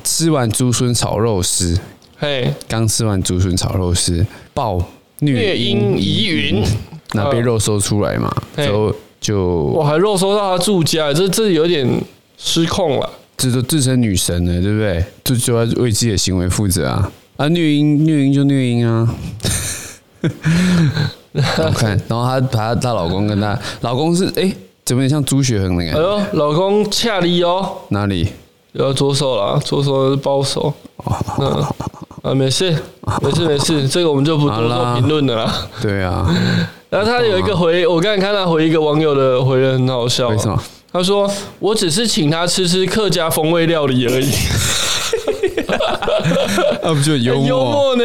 [0.03, 1.79] 吃完竹笋炒肉丝，
[2.18, 4.85] 嘿，刚吃完竹笋炒肉丝，爆
[5.20, 6.64] 虐婴疑云，
[7.12, 8.92] 那被肉搜出来嘛，之后。
[9.21, 9.39] 就
[9.75, 11.87] 我还肉搜到他住家，这这有点
[12.39, 13.11] 失控了。
[13.37, 15.05] 这都自称女神了，对不对？
[15.25, 17.11] 就就要为自己的行为负责啊！
[17.37, 19.09] 啊，虐婴虐婴就虐婴啊！
[21.33, 24.53] 我看，然后她她她老公跟她老公是哎，
[24.85, 25.93] 怎么有点像朱雪恒那个？
[25.93, 27.79] 哎呦，老公恰力哦！
[27.89, 28.29] 哪里？
[28.73, 30.73] 要左手了，左手是包手。
[31.39, 31.65] 嗯
[32.23, 32.77] 啊，没事，
[33.23, 35.69] 没事，没事，这个我们就不多做评论了啦。
[35.81, 36.29] 对啊。
[36.90, 40.29] 然后他有一个回，我刚才看他回一个网友的回的很好笑。
[40.29, 40.61] 为什么？
[40.92, 44.29] 他说：“我只是请他吃吃客家风味料理而已。
[46.83, 47.46] ”那不就幽默？
[47.46, 48.03] 幽默呢？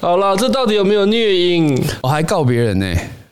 [0.00, 1.78] 好了，这到底有没有虐婴？
[2.02, 2.86] 我还告别人呢。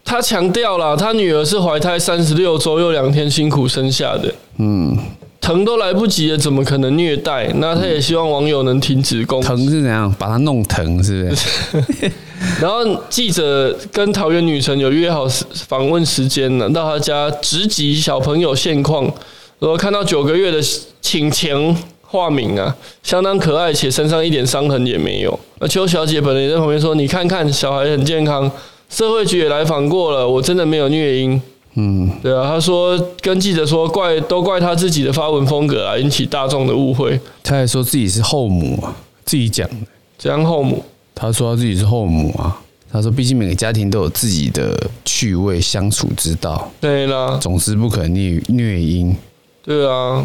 [0.04, 4.34] 他强调了，他女儿是怀胎三十六周又两天辛苦生下的。
[4.58, 4.98] 嗯。
[5.44, 7.46] 疼都来不及了，怎么可能虐待？
[7.56, 9.46] 那他也希望网友能停止攻击。
[9.46, 10.10] 疼是怎样？
[10.18, 12.10] 把他弄疼是不是？
[12.62, 15.26] 然后记者跟桃园女神有约好
[15.68, 19.12] 访问时间呢，到她家直击小朋友现况。
[19.58, 20.58] 我看到九个月的
[21.02, 25.38] 请前化名啊，相当可爱，且身上一点伤痕也没有。
[25.58, 28.50] 那邱小姐本人也在旁边说：“你看看，小孩很健康。
[28.88, 31.38] 社会局也来访过了，我真的没有虐婴。”
[31.76, 37.18] 嗯，对啊，他说跟记者说，怪都怪他自己的发文风格啊，引起大众的误会。
[37.42, 39.76] 他还说自己是后母啊，自己讲的。
[40.16, 40.84] 怎样后母？
[41.14, 42.60] 他说他自己是后母啊。
[42.92, 44.72] 他说，毕竟每个家庭都有自己的
[45.04, 46.70] 趣味相处之道。
[46.80, 49.16] 对啦，总之不可能虐虐婴。
[49.64, 50.24] 对啊，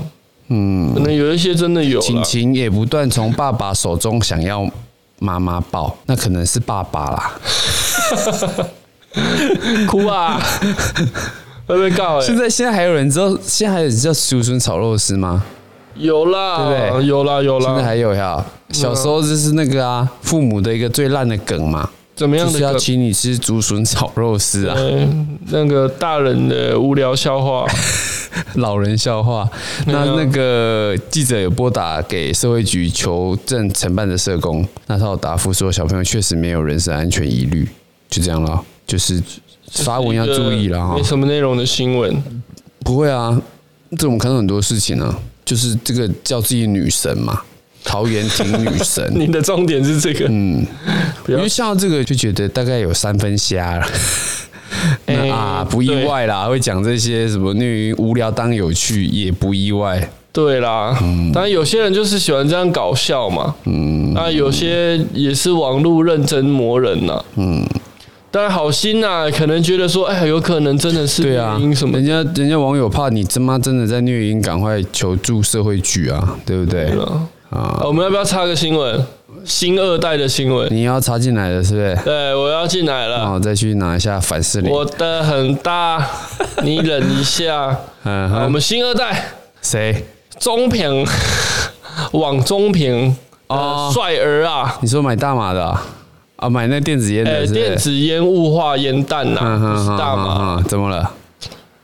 [0.50, 2.00] 嗯，可能有一些真的有。
[2.00, 4.70] 晴晴也不断从爸爸手中想要
[5.18, 7.40] 妈妈抱，那可能是爸爸啦。
[9.88, 10.40] 哭啊！
[11.66, 12.20] 会不会告？
[12.20, 15.44] 现在现在还有人知道，现在还有人知道竹笋炒肉丝吗？
[15.96, 17.06] 有啦，对不对？
[17.08, 17.66] 有啦，有啦。
[17.66, 18.44] 现在还有呀。
[18.72, 21.90] 小时候就是那个啊，父母的一个最烂的梗嘛。
[22.16, 22.52] 怎么样的？
[22.52, 24.76] 就是要请你吃竹笋炒肉丝啊。
[25.48, 27.66] 那个大人的无聊笑话，
[28.56, 29.50] 老人笑话。
[29.86, 37.68] 那那个记者有拨打给社会局求证承办的社工，那他有答复说小朋友确实没有人身安全疑虑，
[38.10, 38.64] 就这样了。
[38.90, 39.24] 就是
[39.72, 40.96] 发文要注意了哈。
[40.96, 42.22] 没什么内容的新闻。
[42.80, 43.40] 不会啊，
[43.96, 45.18] 这我们看到很多事情啊。
[45.46, 47.42] 就是这个叫自己女神嘛，
[47.84, 49.04] 桃园亭女神。
[49.18, 50.64] 你的重点是这个，嗯，
[51.28, 53.88] 因为像这个就觉得大概有三分瞎了。
[55.08, 60.08] 那啊，不意外啦，会讲这些什么虐无聊当有趣，也不意外。
[60.32, 67.68] 对啦，嗯，当然有些人就是喜欢这样搞笑嘛，嗯，那有些也是网络认真磨人呐，嗯。
[68.32, 71.98] 当然好心呐、啊，可能觉得说，哎，有可能真的是虐婴什么？
[71.98, 76.92] 人家人家网友怕你他妈真的在虐婴，赶快求助社会局啊，对不对？
[77.50, 79.04] 啊，我们要不要插个新闻？
[79.46, 81.98] 新二代的新闻，你要插进来的是不是？
[82.04, 83.18] 对，我要进来了。
[83.20, 84.70] 然后再去拿一下凡士林。
[84.70, 86.06] 我的很大，
[86.62, 87.76] 你忍一下。
[88.04, 90.06] 嗯，我们新二代谁？
[90.40, 91.06] 中平，
[92.12, 93.16] 网中平
[93.48, 94.78] 啊，帅儿啊！
[94.82, 95.86] 你说买大码的、啊？
[96.40, 101.12] 啊，买那电子烟的是是，电子烟雾化烟弹呐，不是大麻，怎么了？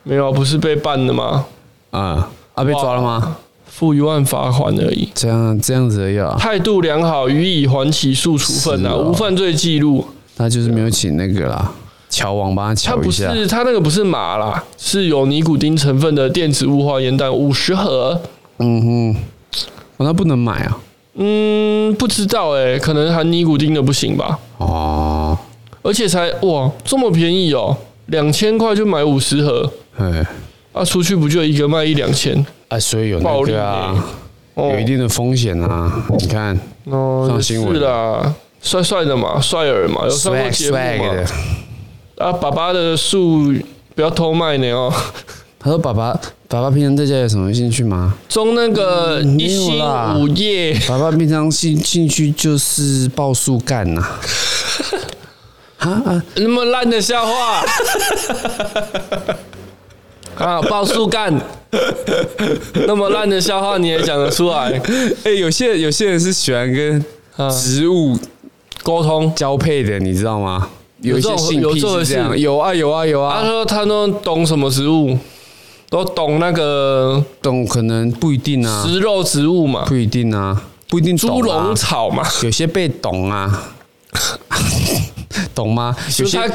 [0.04, 1.46] 没有，不是被办的吗？
[1.92, 3.36] 啊，啊，被抓了吗？
[3.66, 5.10] 付一万罚款而已。
[5.14, 6.38] 这样这样子而已啊。
[6.40, 10.06] 态度良好，予以缓起诉处分呐，无犯罪记录。
[10.38, 11.74] 他就是没有请那个啦，
[12.10, 13.28] 乔王帮他乔一下。
[13.28, 18.22] 他不是，他那个不是麻啦，是有尼古丁成分的电子雾化烟弹五十盒。
[18.60, 19.16] 嗯哼，
[19.98, 20.78] 那不能买啊。
[21.18, 24.38] 嗯，不知道哎、欸，可能含尼古丁的不行吧。
[24.58, 25.38] 哦，
[25.82, 27.76] 而且才哇这么便宜哦，
[28.08, 29.72] 两千块就买五十盒。
[29.98, 30.26] 哎，
[30.74, 32.46] 啊，出去不就一个卖一两千？
[32.68, 34.06] 啊，所以有那个啊，
[34.56, 36.06] 有一定的风险啊。
[36.20, 41.24] 你看，哦，上新闻是啦，帅帅的嘛，帅儿嘛，有上过节目嘛。
[42.18, 43.54] 啊，爸爸的树
[43.96, 44.94] 不要偷卖呢哦。
[45.66, 46.14] 他说：“爸爸，
[46.48, 48.14] 爸爸平常在家有什么兴趣吗？
[48.30, 49.82] 种那个一心
[50.16, 50.80] 五叶。
[50.88, 54.02] 爸爸平常兴兴趣就是抱树干呐。
[55.82, 57.66] 啊啊，那么烂的笑话
[60.38, 60.62] 啊！
[60.70, 61.34] 抱树干，
[62.86, 64.80] 那么烂的笑话你也讲得出来？
[65.24, 67.04] 哎，有些有些人是喜欢跟
[67.50, 68.16] 植物
[68.84, 70.70] 沟通交配的，你知道吗？
[71.02, 73.42] 有一些性癖是这样，有啊有啊有啊。
[73.42, 75.18] 他说他都懂什么植物。”
[75.90, 81.34] 都懂那个，懂可能不一定啊，食肉植物嘛，不一定啊，不一定懂啊。
[81.34, 83.64] 猪笼草嘛，有些被懂啊，
[85.54, 85.96] 懂吗？
[86.20, 86.52] 有些有些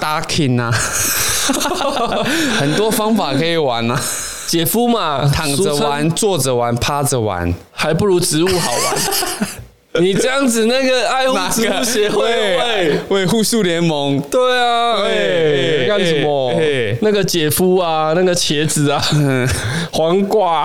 [0.00, 0.70] ducking 啊，
[2.58, 4.00] 很多方法可以玩啊。
[4.46, 8.96] 姐夫嘛，躺着玩、坐着玩、趴着玩，还不如植物好玩。
[10.00, 16.54] 你这样子，那个爱护植物协会、维护树联盟，对啊，哎，干什么？
[17.02, 19.02] 那个姐夫啊，那个茄子啊，
[19.92, 20.64] 黄瓜，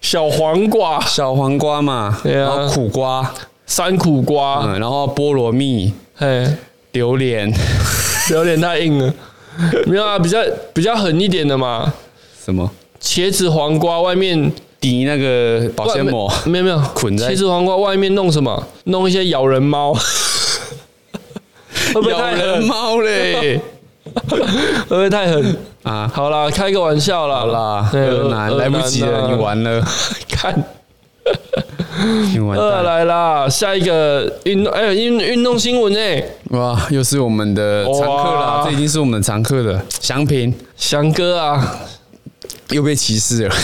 [0.00, 3.32] 小黄瓜，小黄瓜嘛，然后苦瓜，
[3.66, 6.56] 山苦瓜，然后菠萝蜜，哎，
[6.92, 7.50] 榴莲，
[8.28, 9.14] 榴莲太硬了，
[9.86, 10.38] 没有啊，比较
[10.74, 11.92] 比较狠一点的嘛，
[12.44, 12.70] 什么？
[13.02, 14.52] 茄子、黄瓜外面。
[14.80, 17.28] 抵那个保鲜膜，没有没有，捆在。
[17.28, 18.66] 其实黄瓜外面弄什么？
[18.84, 19.94] 弄一些咬人猫，
[22.08, 23.60] 咬人猫嘞，
[24.24, 25.56] 会不会太狠？
[25.82, 26.10] 啊？
[26.12, 27.90] 好啦，开个玩笑啦，好啦，
[28.56, 29.82] 来不及了，你完了，
[30.30, 30.64] 看，
[32.56, 41.80] 二来啦，下一个运动，哎，运运动新闻哎，哇，又是我们的常客了，这已经是我们的常客了，祥平，祥哥啊。
[42.70, 43.54] 又被歧视了，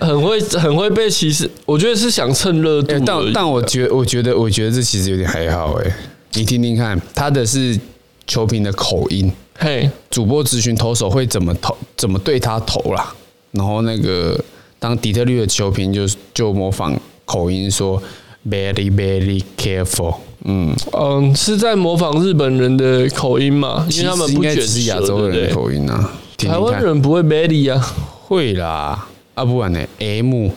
[0.00, 1.50] 很会很会被歧视。
[1.64, 5.96] 我觉得是想蹭热度，但但我觉我觉得我觉得这其实有点还好哎。
[6.34, 7.78] 你听听看，他的是
[8.26, 13.14] 球评的口音，嘿，主播咨询投手会怎么投，怎么对他投啦。
[13.50, 14.42] 然后那个
[14.78, 18.02] 当底特律的球评就就模仿口音说
[18.48, 20.16] very very careful。
[20.44, 23.86] 嗯嗯，是在模仿日本人的口音嘛？
[23.90, 26.10] 因为他们不卷舌，是亚洲人的口音啊。
[26.36, 27.94] 台湾人不会 very 啊，
[28.26, 30.50] 会啦，啊不然呢？M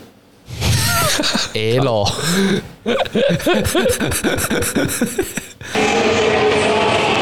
[1.54, 2.06] L。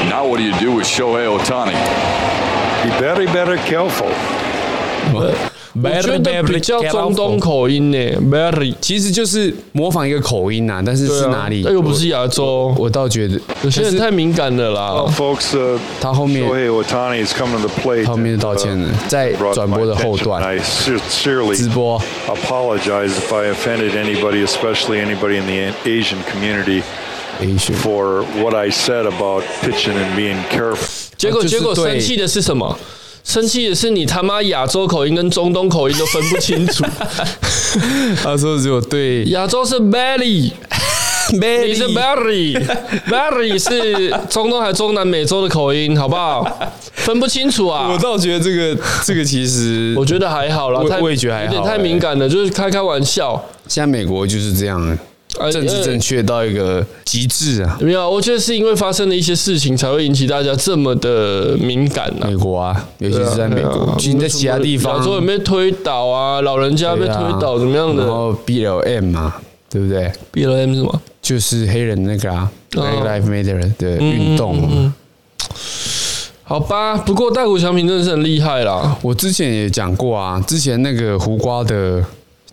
[0.10, 1.74] Now what do you do with Shohei Ohtani?
[2.84, 4.10] Be very, very careful.
[5.14, 5.32] 我
[5.82, 7.98] 我觉得比较中东口音呢
[8.30, 11.64] ，very 其实就是模仿一个口音呐，但是是哪里？
[11.66, 15.04] 那又不是亚洲，我倒觉得有些人太敏感了啦。
[15.18, 15.58] Folks，
[16.00, 16.44] 他后面
[16.88, 17.10] 他
[18.06, 20.42] 后面道歉了，在转播的后段
[21.50, 22.00] 直播。
[22.28, 26.84] Apologize if I offended anybody, especially anybody in the Asian community.
[27.82, 32.78] For what I said about pitching and being careful，结果结果生气的是什么？
[33.24, 36.84] 生气的是你他妈亚洲口音跟中东口音都分不清楚。
[38.22, 40.52] 他说只有对亚洲是 Belly，
[41.32, 46.46] 你是 Berry，Berry 是中东还是中南美洲的口音，好不好？
[46.94, 47.90] 分不清楚啊！
[47.92, 53.42] 我倒觉得这个这个其实 我觉得还好啦，我我也觉得还好，有点太敏感了，就是开开玩笑。
[53.68, 54.98] 现在美国就是这样。
[55.52, 57.78] 政治正确到一个极致啊！
[57.82, 62.28] 没有，我觉得是因为发生了一些事情，才会引起大家这么的敏感啊。
[62.28, 66.40] 美国啊，尤其是在美国，其实在其他地方，说有没有推倒啊？
[66.42, 68.04] 老人家被推倒怎么样的？
[68.04, 69.36] 然后 BLM 嘛，
[69.70, 71.02] 对不对？BLM 是什么？
[71.22, 74.94] 就是黑人那个啊，Black Lives Matter 的运动。
[76.44, 78.96] 好吧，不过大谷翔平真的是很厉害啦。
[79.02, 82.06] 我之前也讲过啊，之前那个胡瓜的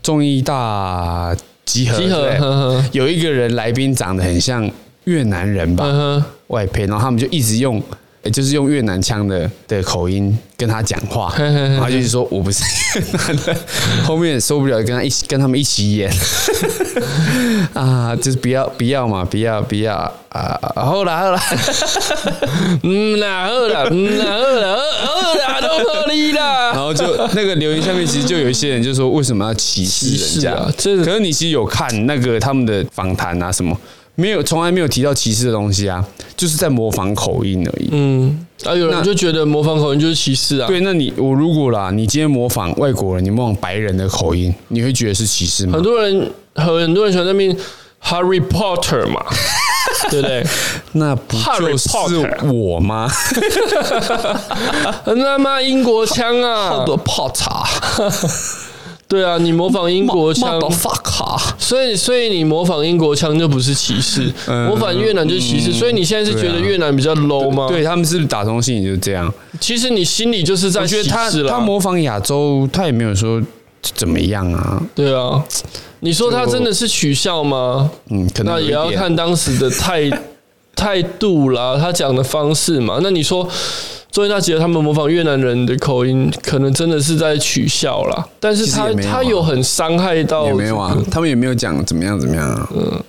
[0.02, 1.36] 综艺大。
[1.70, 4.68] 集合，集合，有一个人来宾长得很像
[5.04, 7.80] 越南人吧，外配，然后他们就一直用，
[8.32, 12.62] 就是用越南腔的的口音跟他讲话， 然后就是说我不是
[12.94, 13.56] 越南的，
[14.04, 16.12] 后面受不了，跟他一起跟他们一起演，
[17.72, 19.94] 啊，就是不要不要嘛，不要不要
[20.30, 21.42] 啊，好啦 好啦，
[22.82, 24.76] 嗯啦好啦，嗯啦好啦
[25.48, 30.72] 好啦都可以啦，然后就那个留言下面其实就有一些人就说为什么要歧视人家？
[30.76, 33.76] 这可是你其实有看那个他们的访谈啊什么？
[34.14, 36.04] 没有，从来没有提到歧视的东西啊，
[36.36, 37.88] 就是在模仿口音而已。
[37.92, 40.66] 嗯，啊，有人就觉得模仿口音就是歧视啊。
[40.66, 45.72] 对，那你我如果啦，你今天模仿外国人，你模仿白人的口音，你会觉得是歧视吗？
[45.74, 47.56] 很多人和很多人喜欢那边
[48.04, 49.24] Harry Potter 嘛，
[50.10, 50.46] 对不对？
[50.92, 51.88] 那不就是
[52.52, 53.10] 我吗？
[55.06, 57.66] 那妈英国腔啊，好多泡茶。
[59.10, 60.56] 对啊，你模仿英国腔，
[61.58, 64.32] 所以所以你模仿英国腔就不是歧视，
[64.68, 65.72] 模仿越南就是歧视。
[65.72, 67.66] 所以你现在是觉得越南比较 low 吗？
[67.66, 69.34] 对，他们是不是打从心里就是这样？
[69.58, 71.50] 其实你心里就是在歧视了。
[71.50, 73.42] 他模仿亚洲，他也没有说
[73.82, 74.80] 怎么样啊。
[74.94, 75.44] 对啊，
[75.98, 77.90] 你说他真的是取笑吗？
[78.10, 80.08] 嗯，可能那也要看当时的态
[80.76, 83.00] 态度啦，他讲的方式嘛。
[83.02, 83.48] 那你说？
[84.12, 88.28] 所以那几个他们模仿越南人的口音，可能真的是在取笑啦。
[88.38, 92.68] 但是他他有很伤害到、这个，也没有啊，他们也没有讲怎么样怎么样啊。
[92.74, 93.02] 嗯，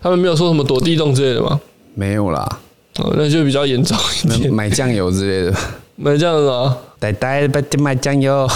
[0.00, 1.60] 他们没有说什么躲地洞之类的吗？
[1.94, 2.46] 没有啦。
[2.98, 4.52] 哦，那就比较严重一点。
[4.52, 5.58] 买酱油之类的，
[5.96, 6.76] 买酱油啊？
[6.98, 8.48] 呆呆不得买酱油。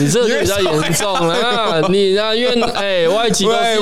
[0.00, 3.80] 你这就比较严重了， 你那越哎外籍都是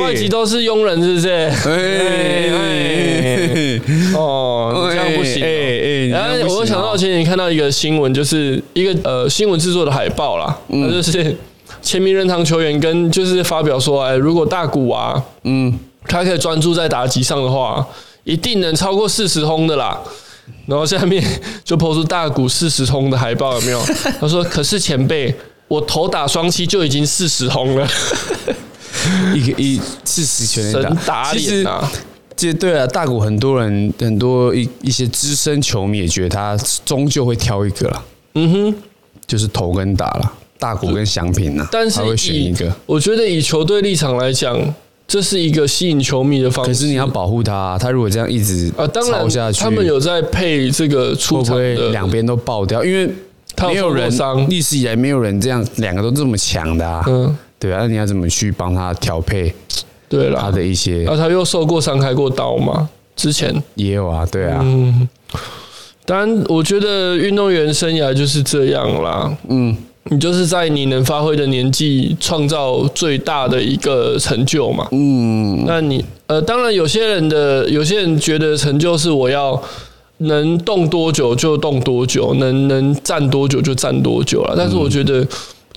[0.00, 1.28] 外籍都是佣人，是不是？
[1.28, 3.80] 哎哎
[4.16, 5.42] 哦，这样不行。
[5.42, 11.36] 哎哎，然后我想到前几天看到一个新闻，就是一个呃新闻制作的海报啦，那就是
[11.82, 17.84] 前名人堂球员跟就是发表说，哎，如果大谷啊，嗯，他可以专注在打击上的话，
[18.24, 19.98] 一定能超过四十轰的啦。
[20.66, 21.22] 然后下面
[21.64, 23.80] 就 po 出大谷四十通的海报，有没有？
[24.20, 25.34] 他说：“可是前辈，
[25.68, 27.88] 我头打双七就已经四十通了，
[29.34, 31.90] 一个一四十全垒打，其实啊，
[32.36, 38.04] 其实对啊，大谷很多人很多一一些资深球迷也觉得他终究会挑一个了，
[38.34, 38.74] 嗯哼，
[39.26, 42.72] 就是投跟打了，大谷跟翔平呐，但是他会选一个。
[42.86, 44.58] 我觉得以球队立场来讲。”
[45.10, 46.70] 这是一个吸引球迷的方式。
[46.70, 53.12] 可是你要保护他，啊，他如果这样一直啊，当然下去，他们有在配这个出场的，两边都爆掉，因为
[53.66, 54.08] 没有人
[54.48, 57.02] 历史以来没有人这样两个都这么强的啊。
[57.08, 59.52] 嗯，对啊，那你要怎么去帮他调配？
[60.08, 64.60] 对了，他的一些，啊，他又受过伤，开过刀嘛，之前也有啊，对啊。
[64.62, 65.08] 嗯，
[66.04, 69.36] 当然，我觉得运动员生涯就是这样啦。
[69.48, 69.76] 嗯。
[70.04, 74.88] 你就是在你能发挥的年纪创造最大的一个成就嘛？
[74.92, 79.62] 嗯，那你呃，当然有些人的有些人觉得成就是我要
[80.18, 84.54] 能动多久就动多久，能能站多久就站多久了。
[84.56, 85.26] 但是我觉得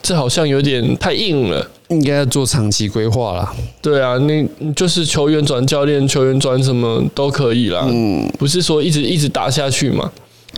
[0.02, 3.54] 这好像有点太硬了，应该要做长期规划啦。
[3.82, 7.86] 对啊，你就是球员转教练，球员转什么都可以啦。
[7.90, 10.10] 嗯，不是说一直一直打下去嘛？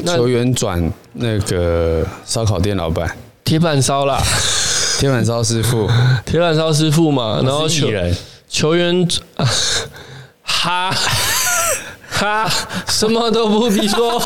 [0.05, 3.09] 球员转那个烧烤店老板。
[3.46, 4.20] 铁板烧啦，
[4.98, 5.88] 铁板烧师傅，
[6.26, 7.88] 铁板烧师傅嘛，然后球
[8.50, 9.08] 球员，
[10.41, 10.91] 哈，
[12.10, 12.50] 哈，
[12.88, 14.20] 什么都不必说。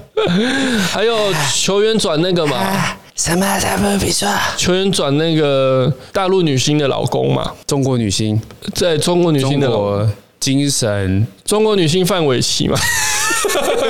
[0.90, 2.96] 还有球员转那个嘛？
[3.14, 4.26] 什么才不必说。
[4.56, 7.52] 球员转那个大陆女星的老公嘛？
[7.66, 8.40] 中国女星，
[8.74, 12.78] 在中国女星的老公精神，中国女星范玮琪嘛？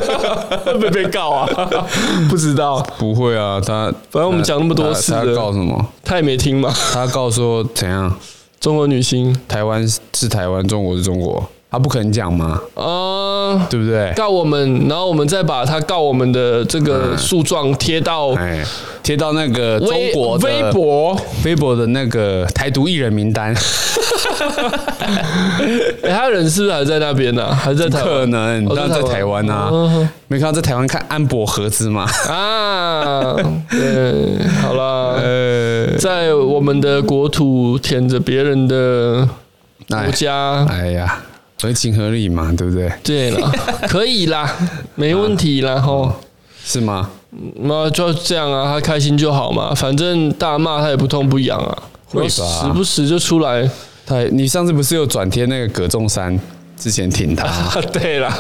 [0.65, 1.47] 会不会被告啊？
[2.29, 3.61] 不知道，不会啊。
[3.65, 5.85] 他反正我们讲那么多次，他告什么？
[6.05, 6.73] 他也没听嘛。
[6.93, 8.15] 他告说怎样？
[8.61, 12.61] 中国女星，台湾是台湾，中国是中国，他不可能讲吗？
[12.75, 14.13] 啊、呃，对不对？
[14.17, 18.65] 告我们，然后我们再把他告我们的这个诉状贴到，哎，
[19.03, 23.55] 贴到那个中国微博，微博的那个台独艺人名单。
[26.03, 27.55] 哎，他人是不是还在那边呢？
[27.55, 27.89] 还在？
[27.89, 29.71] 可能，当然在台湾啊。
[30.29, 32.07] 没看到在台湾看安博合资吗？
[32.29, 33.35] 啊，
[33.71, 39.27] 对，好了，呃，在我们的国土舔着别人的
[39.89, 41.21] 国家，哎呀，
[41.63, 42.93] 合情合理嘛，对不对？
[43.03, 43.51] 对了，
[43.89, 44.55] 可以啦，
[44.97, 46.13] 没问题啦，吼，
[46.63, 47.11] 是吗？
[47.63, 52.29] 那就这样啊，他开心就好嘛，反正大骂他也不痛不痒啊，会吧？
[52.29, 53.69] 时不时就出来。
[54.09, 56.39] 他，你上次不是有转贴那个葛仲山
[56.79, 57.45] 之前挺他？
[57.47, 58.35] 啊、 对啦，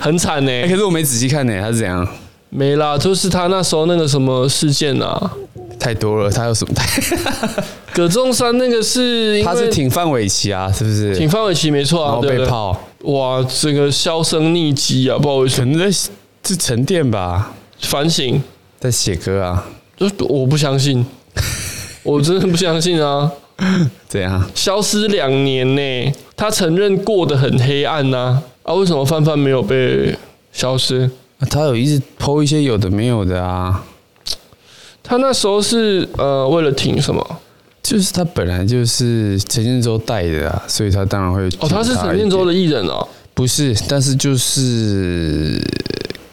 [0.00, 0.66] 很惨呢、欸。
[0.66, 2.06] 可是我没仔细看呢，他是怎样？
[2.48, 5.30] 没啦，就是他那时候那个什么事件啊，
[5.78, 6.30] 太多了。
[6.30, 6.74] 他有什么？
[7.92, 11.14] 葛仲山那个是，他是挺范玮琪啊，是不是？
[11.14, 12.80] 挺范玮琪没错啊，然后被泡。
[13.02, 18.42] 哇，这个销声匿迹啊，不好意思，可能在是沉淀吧，反省，
[18.80, 19.66] 在写歌啊。
[19.98, 21.04] 就我不相信，
[22.02, 23.30] 我真的不相信啊。
[24.08, 24.44] 怎样？
[24.54, 26.12] 消失两年呢？
[26.36, 28.42] 他承认过得很黑暗呐。
[28.62, 30.16] 啊，为什么范范没有被
[30.52, 31.08] 消失？
[31.50, 33.84] 他有一直 po 一些有的没有的啊。
[35.02, 37.24] 他那时候是呃为了挺什么？
[37.82, 41.68] 就是他本来就是陈建州带的啊，所以他当然会哦。
[41.68, 43.06] 他是陈建州的艺人哦？
[43.32, 45.62] 不是，但是就是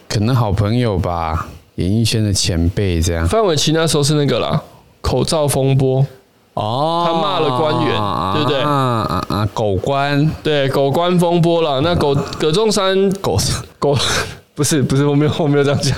[0.08, 3.28] 可能好朋友吧，演艺圈的前辈这样。
[3.28, 4.60] 范玮琪那时候是那个啦，
[5.00, 6.04] 口罩风波。
[6.54, 8.00] 哦，他骂了官员，
[8.34, 8.60] 对不对？
[8.62, 9.48] 啊啊啊！
[9.52, 11.80] 狗官，对狗官风波了。
[11.80, 13.36] 那狗葛仲山狗
[13.80, 13.96] 狗
[14.54, 15.96] 不是不是，我没有我没有这样讲。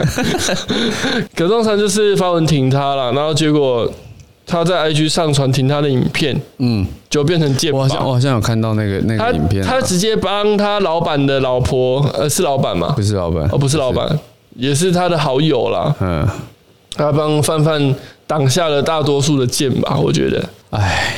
[1.37, 3.87] 葛仲山就是发文挺他了，然后结果
[4.47, 7.71] 他在 IG 上传挺他的影片，嗯，就变成剑。
[7.71, 12.95] 我好像我好像有看到那个那个影片，他直接帮他老板的老婆，呃，是老板吗？
[12.97, 14.19] 不是老板，哦，不是老板，
[14.57, 15.95] 也是他的好友啦。
[16.01, 16.27] 嗯，
[16.97, 17.95] 他帮范范。
[18.27, 20.45] 挡下了大多数的箭吧，我觉得。
[20.70, 21.14] 哎，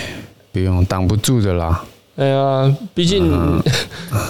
[0.52, 1.84] 不用挡不住的啦。
[2.16, 3.30] 哎呀，毕竟，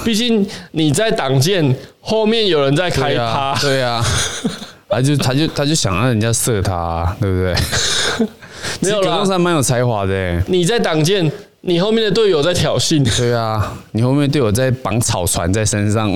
[0.05, 3.55] 毕、嗯、 竟你在挡箭，后面有人在开趴。
[3.61, 4.05] 对呀、啊，
[4.89, 7.55] 啊，就他就他就想让人家射他、啊，对不对？
[8.81, 10.43] 没有啦，葛仲山蛮有才华的。
[10.49, 13.03] 你在挡箭，你后面的队友在挑衅。
[13.17, 16.15] 对啊，你后面队友在绑草船在身上。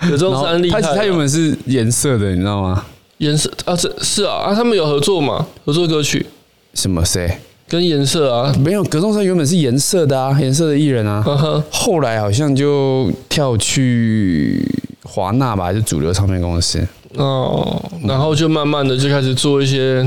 [0.00, 2.84] 葛仲山厉害，他他原本是颜色的，你知道吗？
[3.18, 5.46] 颜色啊，这是啊啊，他们有合作嘛？
[5.64, 6.26] 合作歌曲？
[6.74, 7.38] 什么谁？
[7.68, 8.54] 跟颜色啊？
[8.60, 11.24] 没有，葛仲山原本是颜色的啊，颜色的艺人啊。
[11.26, 11.62] Uh huh.
[11.70, 14.64] 后来好像就跳去
[15.02, 16.86] 华纳吧，就主流唱片公司。
[17.16, 20.06] 哦，然后就慢慢的就开始做一些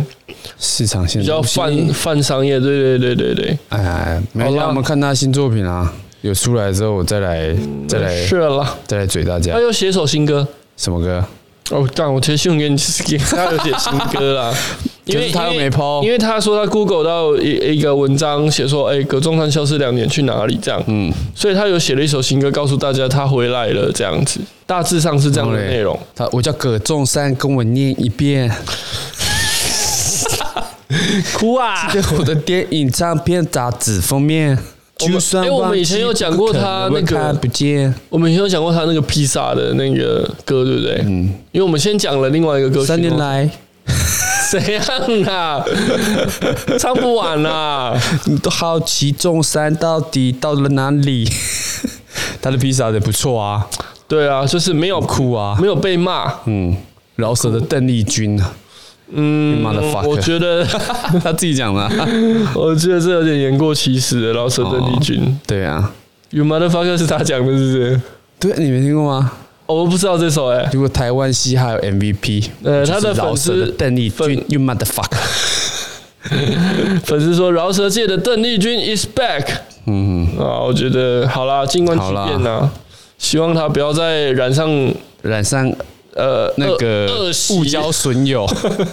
[0.60, 2.60] 市场性比较泛泛商业。
[2.60, 3.58] 对对对对对。
[3.70, 5.92] 哎，没关系，我们看他新作品啊，
[6.22, 7.54] 有出来之后我再来
[7.88, 9.54] 再来是了，再来嘴大家。
[9.54, 10.48] 他又写首新歌，
[10.78, 11.26] 什么歌？
[11.70, 12.76] 哦，但我贴信给你，
[13.08, 14.54] 给他有写新歌 啦，
[15.06, 20.58] 因为他又没 po，因为他说他 Google 到一一个文章写说，哎，葛仲山消失两年去哪里？
[20.62, 25.98] 这样，嗯，所以他有写了一首新歌，告诉大家他回来了，这样子，大致上是这样的内容。
[26.16, 28.52] 他我叫葛仲山，跟我念一遍。
[31.34, 31.88] 哭啊！
[32.18, 34.58] 我的电影、唱片、杂志封面。
[35.00, 41.02] 就算哎，我们以前有讲过他那个不见，我们以前有讲过他那个披萨的那个歌，对不对？
[41.06, 42.86] 嗯，因为我们先讲了另外一个歌曲。
[42.86, 43.50] 三年来，
[44.52, 44.84] 怎样
[45.26, 45.64] 啊？
[46.78, 47.98] 唱不完啊！
[48.26, 51.28] 你都好奇中山到底到了哪里？
[52.42, 53.66] 他的披萨也不错啊。
[54.08, 56.34] 对啊，就是没有哭啊，没有被骂。
[56.46, 56.76] 嗯，
[57.16, 58.42] 饶舌的邓丽君。
[59.12, 59.64] 嗯，
[60.06, 60.64] 我觉得
[61.24, 61.90] 他自己讲的，
[62.56, 64.34] 我觉得这有点言过其实的。
[64.34, 65.92] 饶舌邓丽君，对啊
[66.30, 68.02] ，You motherfucker 是他讲的，是不是？
[68.40, 69.32] 对，你没听过吗？
[69.66, 70.70] 我不知道这首哎。
[70.74, 75.18] 如果台湾嘻哈有 MVP，呃，他的粉丝邓丽君，You motherfucker，
[77.04, 79.46] 粉丝说饶舌界的邓丽君 is back。
[79.88, 82.70] 嗯啊，我觉得好啦，静观其变呐，
[83.18, 84.70] 希望他不要再染上
[85.24, 85.72] 染上。
[86.20, 88.46] 呃，那个误交损友，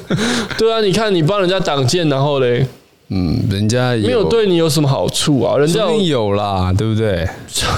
[0.57, 2.64] 对啊，你看你帮人家挡箭，然后嘞，
[3.09, 7.29] 嗯，人家没有对你有什么好处啊，人家有，有啦，对不对？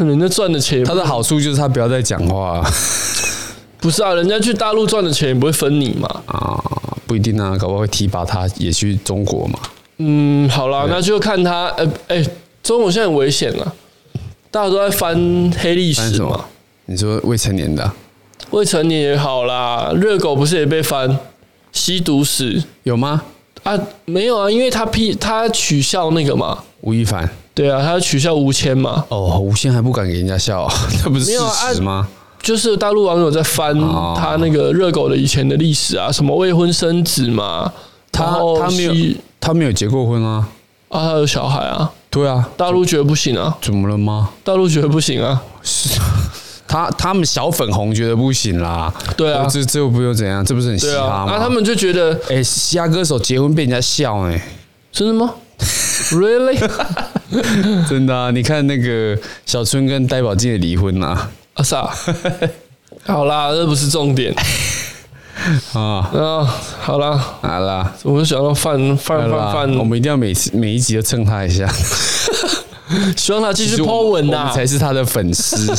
[0.01, 2.63] 人家赚的钱，他的好处就是他不要再讲话。
[3.81, 6.09] 不是啊，人家去大陆赚的钱也不会分你嘛。
[6.27, 6.63] 啊，
[7.07, 9.59] 不一定啊，搞不好会提拔他也去中国嘛。
[9.99, 11.69] 嗯，好啦，那就看他。
[11.77, 12.25] 呃，哎，
[12.63, 13.73] 中国现在很危险了，
[14.51, 15.15] 大家都在翻
[15.59, 16.45] 黑历史嘛。
[16.87, 17.95] 你说未成年的、啊，
[18.51, 19.93] 未成年也好啦。
[19.95, 21.19] 热狗不是也被翻
[21.73, 23.23] 吸毒史有吗？
[23.63, 27.29] 啊，没有啊，因为他批他取笑那个嘛，吴亦凡。
[27.55, 29.05] 对啊，他取笑吴谦嘛。
[29.09, 30.67] 哦，吴谦还不敢给人家笑，
[31.05, 31.39] 那不是事
[31.75, 32.09] 实吗？
[32.41, 33.77] 就是大陆网友在翻
[34.17, 37.71] 他那个热狗的以前的历史啊，什么未婚生子嘛，
[38.13, 38.95] 他他没有
[39.41, 40.49] 他没有结过婚啊，
[40.89, 44.31] 啊他有小孩啊，对啊，大陆觉得不行啊，怎么了吗？
[44.45, 45.99] 大陆觉得不行啊，是
[46.69, 51.33] 他他们小粉红觉得不行啦，对啊，这这又不用怎样，这不是很嘻哈吗？
[51.33, 54.41] 那他们就觉得，哎，嘻哈歌手结婚被人家笑哎，
[54.93, 55.35] 真的吗？
[56.13, 56.57] Really？
[57.89, 61.31] 真的啊，你看那个小春跟戴宝静也离婚啊。
[61.55, 61.91] 阿萨，
[63.05, 64.33] 好啦，这不是重点。
[65.73, 66.09] 啊。
[66.15, 66.45] 啊，
[66.81, 71.69] 好啦，好啦，我就想到范范范范，我们一定要每次每一集都蹭他一下，
[73.17, 75.73] 希望他继续 po 文呐，才是他的粉丝。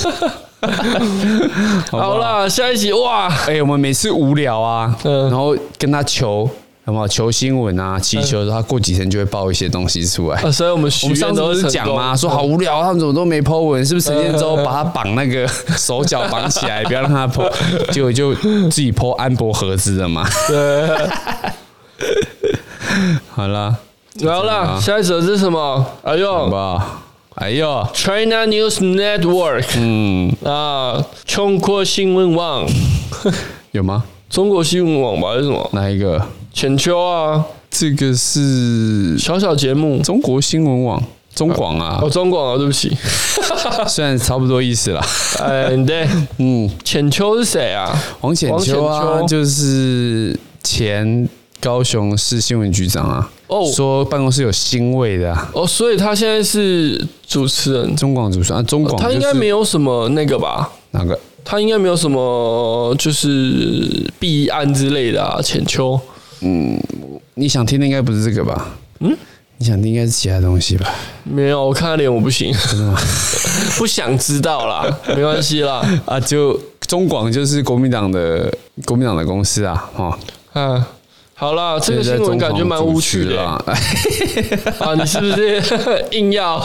[1.92, 6.50] 好啦，下一集哇，哎，我们每次无聊啊，然后跟他求。
[6.86, 8.00] 什么求新闻啊？
[8.00, 10.42] 祈求他过几天就会爆一些东西出来。
[10.42, 12.18] 啊，所以我们我们上次不是讲吗？
[12.18, 13.86] 说好无聊，他们怎么都没 po 文？
[13.86, 15.48] 是不是陈建州把他绑那个
[15.78, 17.48] 手脚绑起来，不要让他 po，
[17.92, 20.28] 结果就自己 po 安博盒子了嘛？
[20.48, 20.90] 对。
[23.36, 23.78] 好了，
[24.28, 25.86] 好了，下一则是什么？
[26.04, 26.52] 哎呦，
[27.36, 30.36] 哎呦，China News Network，嗯。
[30.44, 32.68] 啊，中国新闻网。
[33.72, 34.04] 有吗？
[34.30, 35.30] 中国新闻网吧？
[35.30, 35.70] 还是什么？
[35.74, 36.22] 哪一个？
[36.54, 41.02] 浅秋啊，这个是小小节目，中国新闻网，
[41.34, 42.92] 中广啊，哦，中广啊，对不起，
[43.88, 45.02] 虽然差不多意思啦，
[45.42, 46.08] 哎，对，
[46.40, 47.98] 嗯，浅秋是谁啊？
[48.20, 51.30] 黄浅秋啊，就是前
[51.62, 60.70] 高雄市新闻局长啊，哦，说办公室有腥味的，啊哦，所以他现在是主持人，中广主持人啊，中广，他应该没有什么那个吧？
[60.92, 61.20] 哪个？
[61.44, 66.00] 他应该没有什么就是弊案之类的啊，浅秋。
[66.42, 66.80] 嗯，
[67.34, 68.68] 你想听的应该不是这个吧？
[69.00, 69.18] 嗯，
[69.58, 70.88] 你想听应该是其他东西吧？
[71.24, 72.98] 没有，我看他脸我不行，真的吗？
[73.78, 74.86] 不想知道啦，
[75.16, 75.82] 没关系啦。
[76.06, 76.58] 啊，就
[76.88, 78.50] 中广就是国民党的
[78.86, 80.18] 国民党的公司啊，哈，
[80.54, 80.82] 嗯。
[81.40, 83.58] 好了，这个新闻感觉蛮无趣的 啊！
[84.94, 85.64] 你是不是
[86.12, 86.62] 硬要？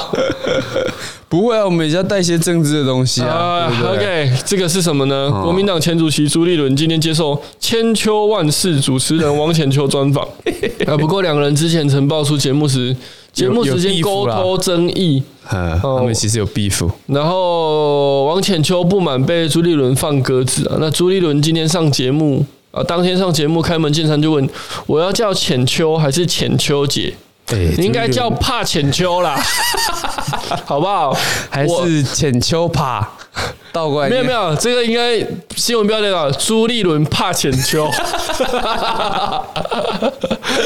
[1.30, 3.70] 不会啊，我们也要带一些政治的东西啊。
[3.92, 5.30] OK，这个是什么呢？
[5.44, 10.26] 国民党前主席朱立伦今天接受《千秋万世》主持人王浅秋专访。
[10.86, 12.94] 啊，不过两个人之前曾爆出节目时
[13.32, 16.88] 节目时间沟通争议，他们其实有 beef。
[17.06, 22.44] 然后王浅秋不满被朱立伦放鸽子啊，那朱立伦今天上节目。
[22.74, 22.82] 啊！
[22.82, 24.48] 当天上节目开门见山就问
[24.86, 27.14] 我要叫浅秋还是浅秋姐？
[27.48, 29.38] 欸、你应该叫怕浅秋啦，
[30.64, 31.14] 好不好？
[31.50, 33.06] 还是浅秋怕？
[33.70, 35.18] 倒过来没有没有，这个应该
[35.56, 37.86] 新闻标题啊，朱立伦怕浅秋。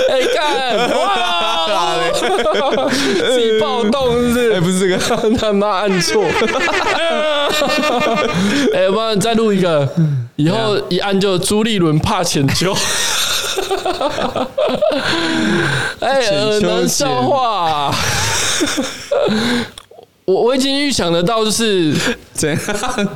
[0.08, 1.96] 哎，干哇！
[2.90, 4.52] 自己暴动是不是？
[4.52, 4.98] 哎，不是这个，
[5.40, 6.22] 他妈按错。
[8.74, 9.88] 哎，我们再录一个，
[10.36, 12.74] 以后一按就朱立伦怕浅秋。
[16.00, 16.20] 哎，
[16.60, 17.94] 冷笑话。
[20.24, 21.94] 我我已经预想得到，就是
[22.34, 22.58] 怎样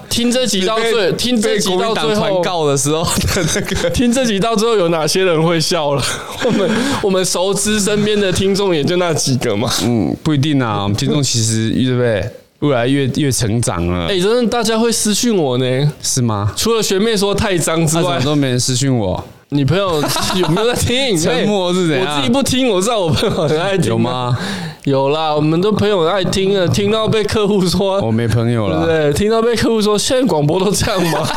[0.09, 6.03] 听这集到最听这集到最后告的时候的那个听这集到最后有哪些人会笑了？
[6.47, 6.71] 我们
[7.03, 9.71] 我们熟知身边的听众也就那几个嘛。
[9.83, 10.85] 嗯，不一定啊。
[10.85, 12.27] 我们听众其实对不对？
[12.63, 14.07] 越来越越成长了。
[14.07, 15.93] 哎，真的大家会私讯我呢？
[16.03, 16.53] 是吗？
[16.57, 19.23] 除了学妹说太脏之外，都没人私讯我。
[19.51, 20.03] 你朋友
[20.37, 21.15] 有没有在听？
[21.19, 22.07] 沉默是怎样？
[22.17, 23.89] 我自己不听，我知道我朋友很爱听。
[23.91, 24.39] 有吗？
[24.85, 31.29] 有啦，我们都朋友爱听啊，听到被客户说我没朋友了，对，听到被客户说现在广播都这样吗？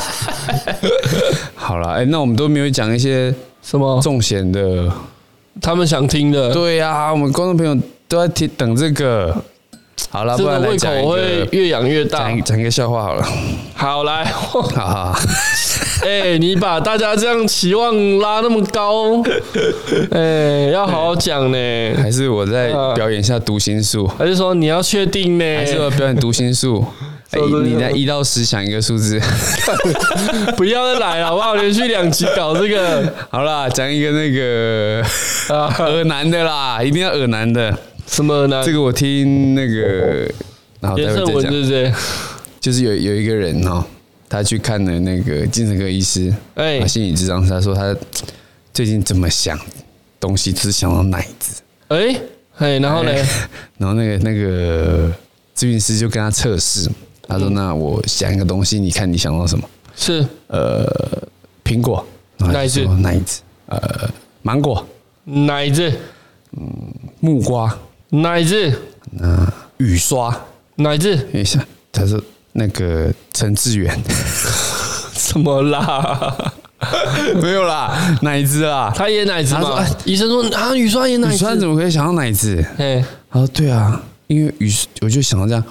[1.56, 4.90] 好了，哎，那我们都没有讲一些什么重咸的，
[5.62, 6.54] 他们想听的。
[6.54, 7.76] 对呀，我们观众朋友
[8.08, 9.36] 都在听等这个。
[10.16, 12.20] 好了，不然来讲，胃口会越养越大。
[12.30, 13.28] 讲讲一个笑话好了。
[13.74, 15.20] 好来，好 好。
[16.08, 19.22] 哎，你把大家这样期望拉那么高，
[20.12, 21.58] 哎，要好好讲呢。
[21.98, 24.08] 还是我再表演一下读心术？
[24.18, 25.58] 还是说你要确定呢？
[25.58, 26.86] 还是我表演读心术？
[27.32, 29.20] 哎你在一到十想一个数字，
[30.56, 31.56] 不要再来了好不好？
[31.56, 35.04] 连续两集搞这个，好啦，讲一个那个
[35.54, 37.78] 啊，耳男的啦，一定要耳男的。
[38.08, 38.64] 什么耳男？
[38.66, 40.32] 这个我听那个，
[40.80, 41.52] 然后待会再讲。
[41.52, 41.94] 对不对？
[42.60, 43.86] 就是有有一个人哈，
[44.28, 47.96] 他去看了那个精神科医师，哎，心理智商师，他说他
[48.74, 49.60] 最近怎么想
[50.20, 51.62] 东西，只想到奶子。
[51.90, 52.20] 哎，
[52.58, 53.12] 哎，然后呢？
[53.78, 55.10] 然后那个那个
[55.56, 56.90] 咨询师就跟他测试。
[57.28, 59.68] 他说：“那我想一个东西，你看你想到什么？
[59.96, 60.86] 是呃，
[61.64, 62.06] 苹果、
[62.38, 64.08] 奶子、奶子，呃，
[64.44, 64.88] 芒果、
[65.24, 65.92] 奶子，
[66.56, 67.76] 嗯，木瓜、
[68.22, 68.72] 奶子，
[69.12, 70.36] 那雨刷、
[70.76, 71.16] 奶子。
[71.32, 71.60] 等一下，
[71.92, 72.22] 他说
[72.54, 74.02] 那个陈志远，
[75.14, 76.36] 怎么啦？
[77.42, 79.86] 没有啦，奶子啊，他也奶子吗？
[80.06, 82.64] 医生说啊，雨刷也奶子，雨刷怎么可以想到奶子？
[82.78, 85.64] 哎，他说对啊，因为雨，我就想到这样。”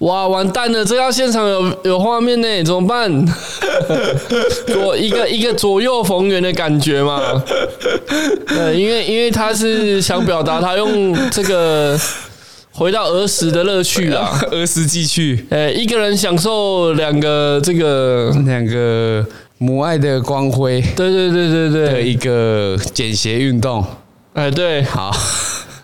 [0.00, 0.82] 哇，完蛋了！
[0.82, 3.26] 这要现场有有画面呢，怎么办？
[4.66, 7.20] 左一个一个左右逢源的感觉嘛。
[8.48, 12.00] 呃，因为因为他是想表达他用这个
[12.72, 15.44] 回到儿时的乐趣啦， 儿时记趣。
[15.50, 19.22] 哎，一个人享受两个这个两个
[19.58, 20.80] 母爱的光辉。
[20.96, 23.84] 对对对对对，的一个简谐运动。
[24.32, 25.10] 哎，对，好。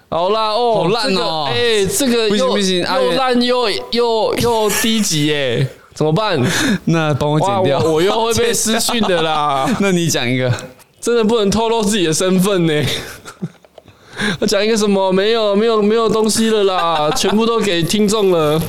[0.09, 1.49] 好啦哦，好烂哦！
[1.51, 6.41] 哎，这个不行不行，又烂又又又低级哎， 怎么办？
[6.87, 9.69] 那帮我剪掉，我又会被私讯的啦。
[9.81, 10.51] 那你讲一个，
[11.01, 12.85] 真的不能透露自己的身份呢。
[14.41, 15.11] 我讲一个什么？
[15.13, 18.61] 没有没有没有东西了啦，全部都给听众了。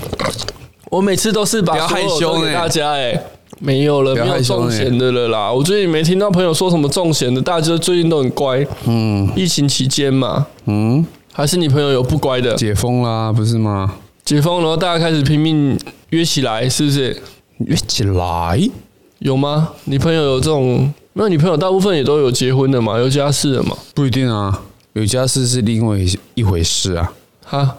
[0.90, 3.18] 我每次都是把所有都给大家哎，
[3.60, 5.52] 没有了，没有中闲的了啦。
[5.52, 8.66] 我最近没听到朋友说什么中闲的，大家最近都很乖。
[8.86, 11.06] 嗯，疫情期间嘛，嗯。
[11.38, 12.56] 还是你朋友有不乖的？
[12.56, 13.94] 解封啦，不是吗？
[14.26, 15.80] 解封，然后大家开始拼命
[16.10, 17.16] 约起来，是不是？
[17.60, 18.60] 约起来
[19.20, 19.70] 有吗？
[19.84, 20.92] 你朋友有这种？
[21.14, 22.98] 那你朋友大部分也都有结婚的嘛？
[22.98, 23.78] 有家室的嘛？
[23.94, 24.64] 不一定啊，
[24.94, 25.96] 有家室是另外
[26.34, 27.14] 一回事啊。
[27.46, 27.78] 哈，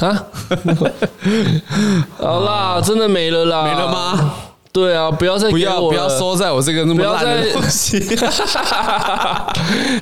[0.00, 0.24] 啊？
[2.18, 4.34] 好啦，真的没了啦，没了吗？
[4.72, 8.00] 对啊，不要再不要不要收在我这个那么烂的东西，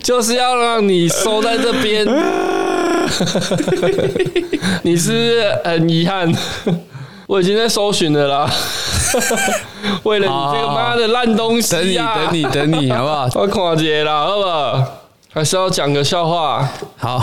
[0.02, 2.06] 就是要让你收在这边。
[4.82, 6.32] 你是很遗憾？
[7.26, 8.50] 我已经在搜寻了啦。
[10.04, 12.14] 为了你这个妈的烂东西啊！
[12.14, 13.28] 等你等你等你，好不好？
[13.34, 14.84] 我看见了，好不好？
[15.32, 16.68] 还是要讲个笑话。
[16.96, 17.22] 好，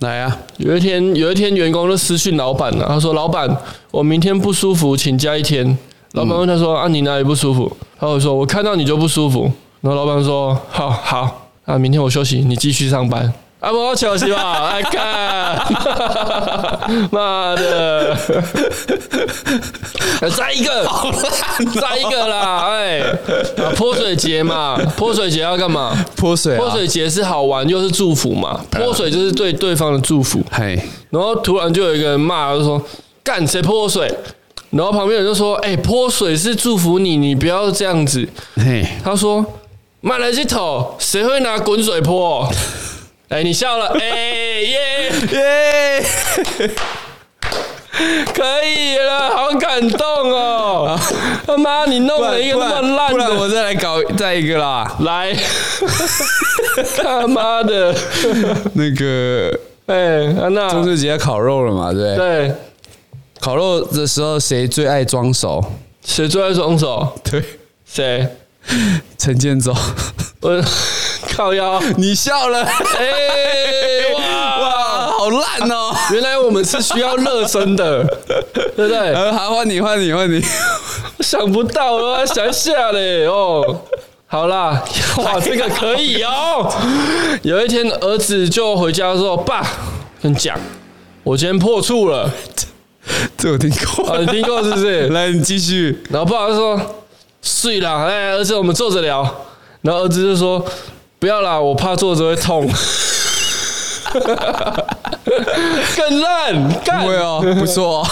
[0.00, 0.38] 来啊！
[0.58, 2.86] 有一天，有一天，员工就私讯老板了。
[2.88, 3.48] 他说：“老板，
[3.90, 5.78] 我明天不舒服，请假一天。”
[6.12, 9.50] 老板问他说：“啊，你哪里不舒服？”他会说：“我看到你就不舒服。”
[9.80, 14.70] 然后老板说：“好好，啊，明天我休息，你继续上班。”啊，不好休息吧？
[14.70, 15.58] 来看，
[17.10, 18.16] 妈的！
[20.36, 20.86] 再一个，
[21.80, 22.68] 再一个啦！
[22.70, 25.92] 哎，啊，泼水节嘛，泼水节要干嘛？
[26.16, 28.60] 泼水，泼水节是好玩又是祝福嘛？
[28.70, 30.40] 泼水就是对对方的祝福。
[30.52, 30.80] 嘿，
[31.10, 32.80] 然后突然就有一个人骂，就说
[33.24, 34.08] ：“干谁泼水？”
[34.70, 39.44] 然后旁边人就说：“哎，泼水是祝福你，你不要这样子。”嘿，他说
[40.00, 42.48] ：“买来这头，谁会拿滚水泼？”
[43.28, 46.02] 哎，你笑了， 哎耶耶，
[48.34, 50.98] 可以了，好感动哦！
[51.46, 55.36] 他妈，你弄了一个那么烂的，不然我再来搞再一个啦，来，
[57.02, 57.94] 他妈的，
[58.74, 59.52] 那个，
[59.86, 61.92] 哎，安娜，中秋节要烤肉了嘛？
[61.92, 62.52] 对对。
[63.40, 65.62] 烤肉的时候，谁最爱装熟？
[66.04, 67.06] 谁最爱装熟？
[67.30, 67.42] 对，
[67.84, 68.26] 谁？
[69.16, 69.74] 陈建州。
[70.40, 70.62] 我
[71.34, 72.62] 靠腰， 你笑了。
[72.64, 74.20] 哎、欸，哇
[74.60, 75.92] 哇，好烂哦！
[76.12, 78.04] 原来我们是需要热身的，
[78.76, 79.12] 对不对？
[79.12, 80.40] 呃，好，换你，换你，换你。
[81.20, 83.26] 想不到，我要想一下嘞。
[83.26, 83.80] 哦，
[84.28, 84.84] 好啦，
[85.16, 86.72] 哇，这个可以哦。
[87.42, 89.66] 有一天，儿子就回家说：“爸，
[90.22, 90.56] 跟你讲，
[91.24, 92.30] 我今天破处了。”
[93.36, 95.08] 这我听过，啊，你听过是不是？
[95.08, 96.00] 来，你继续。
[96.10, 96.80] 然后爸爸说
[97.42, 99.22] ：“睡了，哎，儿子，我们坐着聊。”
[99.82, 100.64] 然后儿子就说
[101.18, 102.68] ：“不要啦，我怕坐着会痛。
[105.96, 108.06] ”更烂，干，会哦，不错。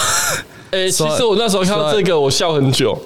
[0.71, 2.97] 哎，其实我那时候看到这个，我笑很久。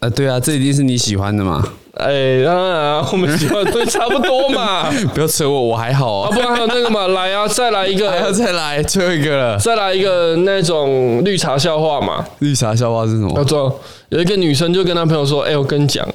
[0.00, 1.66] 啊，对啊，这一定是你喜欢的嘛。
[1.96, 4.90] 哎，当然啊，我们喜欢都差不多嘛。
[5.14, 6.30] 不要扯我，我还好啊。
[6.30, 9.58] 不然还有那个嘛，来啊，再来一个，还 要再来最后一个了。
[9.58, 12.22] 再来一个那种绿茶笑话嘛。
[12.40, 13.32] 绿茶笑话是什么？
[13.34, 13.80] 叫做
[14.10, 16.06] 有一个女生就跟她朋友说：“哎，我跟你讲，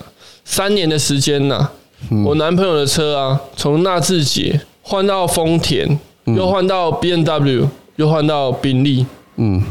[0.45, 1.67] 三年的时间呐，
[2.25, 9.03] 我男朋友的车啊，从纳智捷换到丰田，又换到 BMW，又换到宾利，
[9.37, 9.63] 嗯，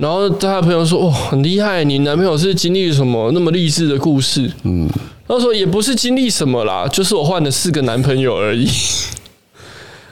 [0.00, 4.88] 然后他的朋友说：“哇，很厉害，你男朋友是经历了什么那么励志的故事？”嗯，
[5.28, 8.66] 他说：“也不是经历什么啦，就是我换了四个男朋友而已。”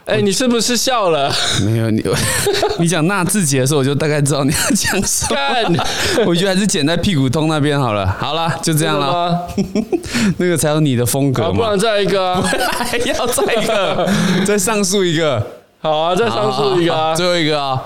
[0.05, 1.30] 哎、欸，你是不是笑了？
[1.62, 2.03] 没有你，
[2.80, 5.26] 你讲纳智捷的时候，我就大概知道你要讲什
[5.70, 5.84] 么。
[6.26, 8.07] 我觉得还是剪在屁股通那边好了。
[8.18, 9.47] 好了，就这样了。
[10.39, 11.53] 那个才有你的风格嘛。
[11.53, 12.43] 不然再一个啊！
[12.43, 14.09] 还 要再一个，
[14.47, 15.47] 再上诉一个。
[15.80, 17.14] 好啊，再上诉一个啊！
[17.14, 17.78] 最后一个啊，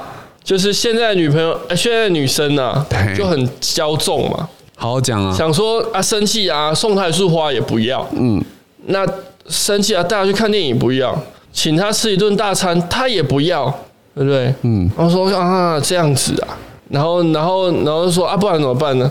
[0.44, 2.84] 就是现在女朋友，欸、现在女生啊，
[3.16, 4.48] 就很骄纵嘛。
[4.74, 8.04] 好好讲啊，想说啊，生气啊，送她一束花也不要。
[8.12, 8.42] 嗯，
[8.86, 9.06] 那
[9.48, 11.16] 生气啊，带她去看电影不要。
[11.52, 13.66] 请她吃一顿大餐，她也不要，
[14.14, 14.52] 对不对？
[14.62, 19.08] 嗯，然后说啊这样子啊，然后然后然后说啊，不然怎么办呢？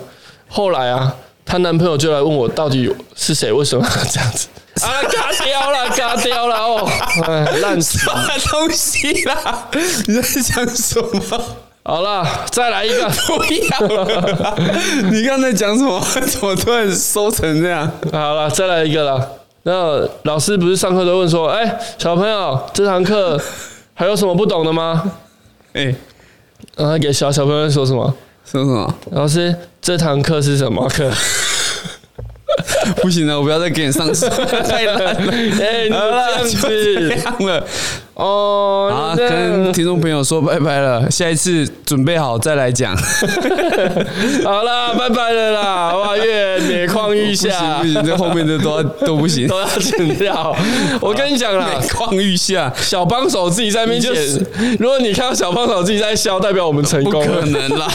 [0.49, 1.15] 后来啊，
[1.45, 3.53] 她男朋友就来问我，到底是谁？
[3.53, 4.47] 为什么要这样子？
[4.79, 6.89] 啊，嘎掉了，嘎掉了哦，
[7.61, 9.67] 烂死了东西啦！
[10.07, 11.41] 你在讲什么？
[11.83, 14.55] 好了，再来一个，不要了。
[15.11, 15.99] 你刚才讲什么？
[16.25, 17.91] 怎么突然收成这样？
[18.11, 19.29] 好了，再来一个了。
[19.63, 23.39] 那老师不是上课都问说，哎，小朋友，这堂课
[23.93, 25.11] 还有什么不懂的吗？
[25.73, 25.93] 哎，
[26.75, 28.13] 然后给小小朋友说什么？
[28.45, 28.95] 说什么？
[29.11, 31.11] 老师，这堂课是什么课？
[33.01, 34.29] 不行了，我不要再给你上次
[34.67, 35.31] 太难了。
[35.59, 35.95] 哎，你这
[36.31, 36.57] 样子
[37.09, 37.65] 这样了。
[38.13, 42.95] 哦，好，跟听众朋友说拜拜了，下一次准备好再来讲。
[44.43, 45.95] 好啦，拜拜了啦！
[45.95, 50.55] 哇，越每况愈下，不行不行，这后面的都要都不行， 都要剪掉。
[50.99, 54.13] 我跟你讲啦，每况愈下，小帮手自己在面前。
[54.77, 57.25] 如果你看到小帮手自己在笑，代表我们成功。
[57.25, 57.87] 不可能啦，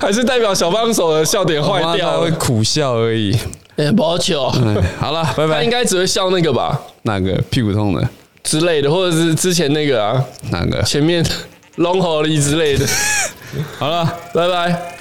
[0.00, 3.34] 还是代表小帮手的笑点坏掉，会苦笑而已。
[3.76, 4.36] 哎，抱歉。
[4.98, 5.54] 好了，拜拜。
[5.54, 6.80] 他应该只会笑那个吧？
[7.02, 8.06] 哪个屁股痛的？
[8.44, 10.82] 之类的，或者是之前那个啊，哪个？
[10.82, 11.24] 前面
[11.76, 12.86] 龙吼力之类的。
[13.78, 14.93] 好了，拜拜。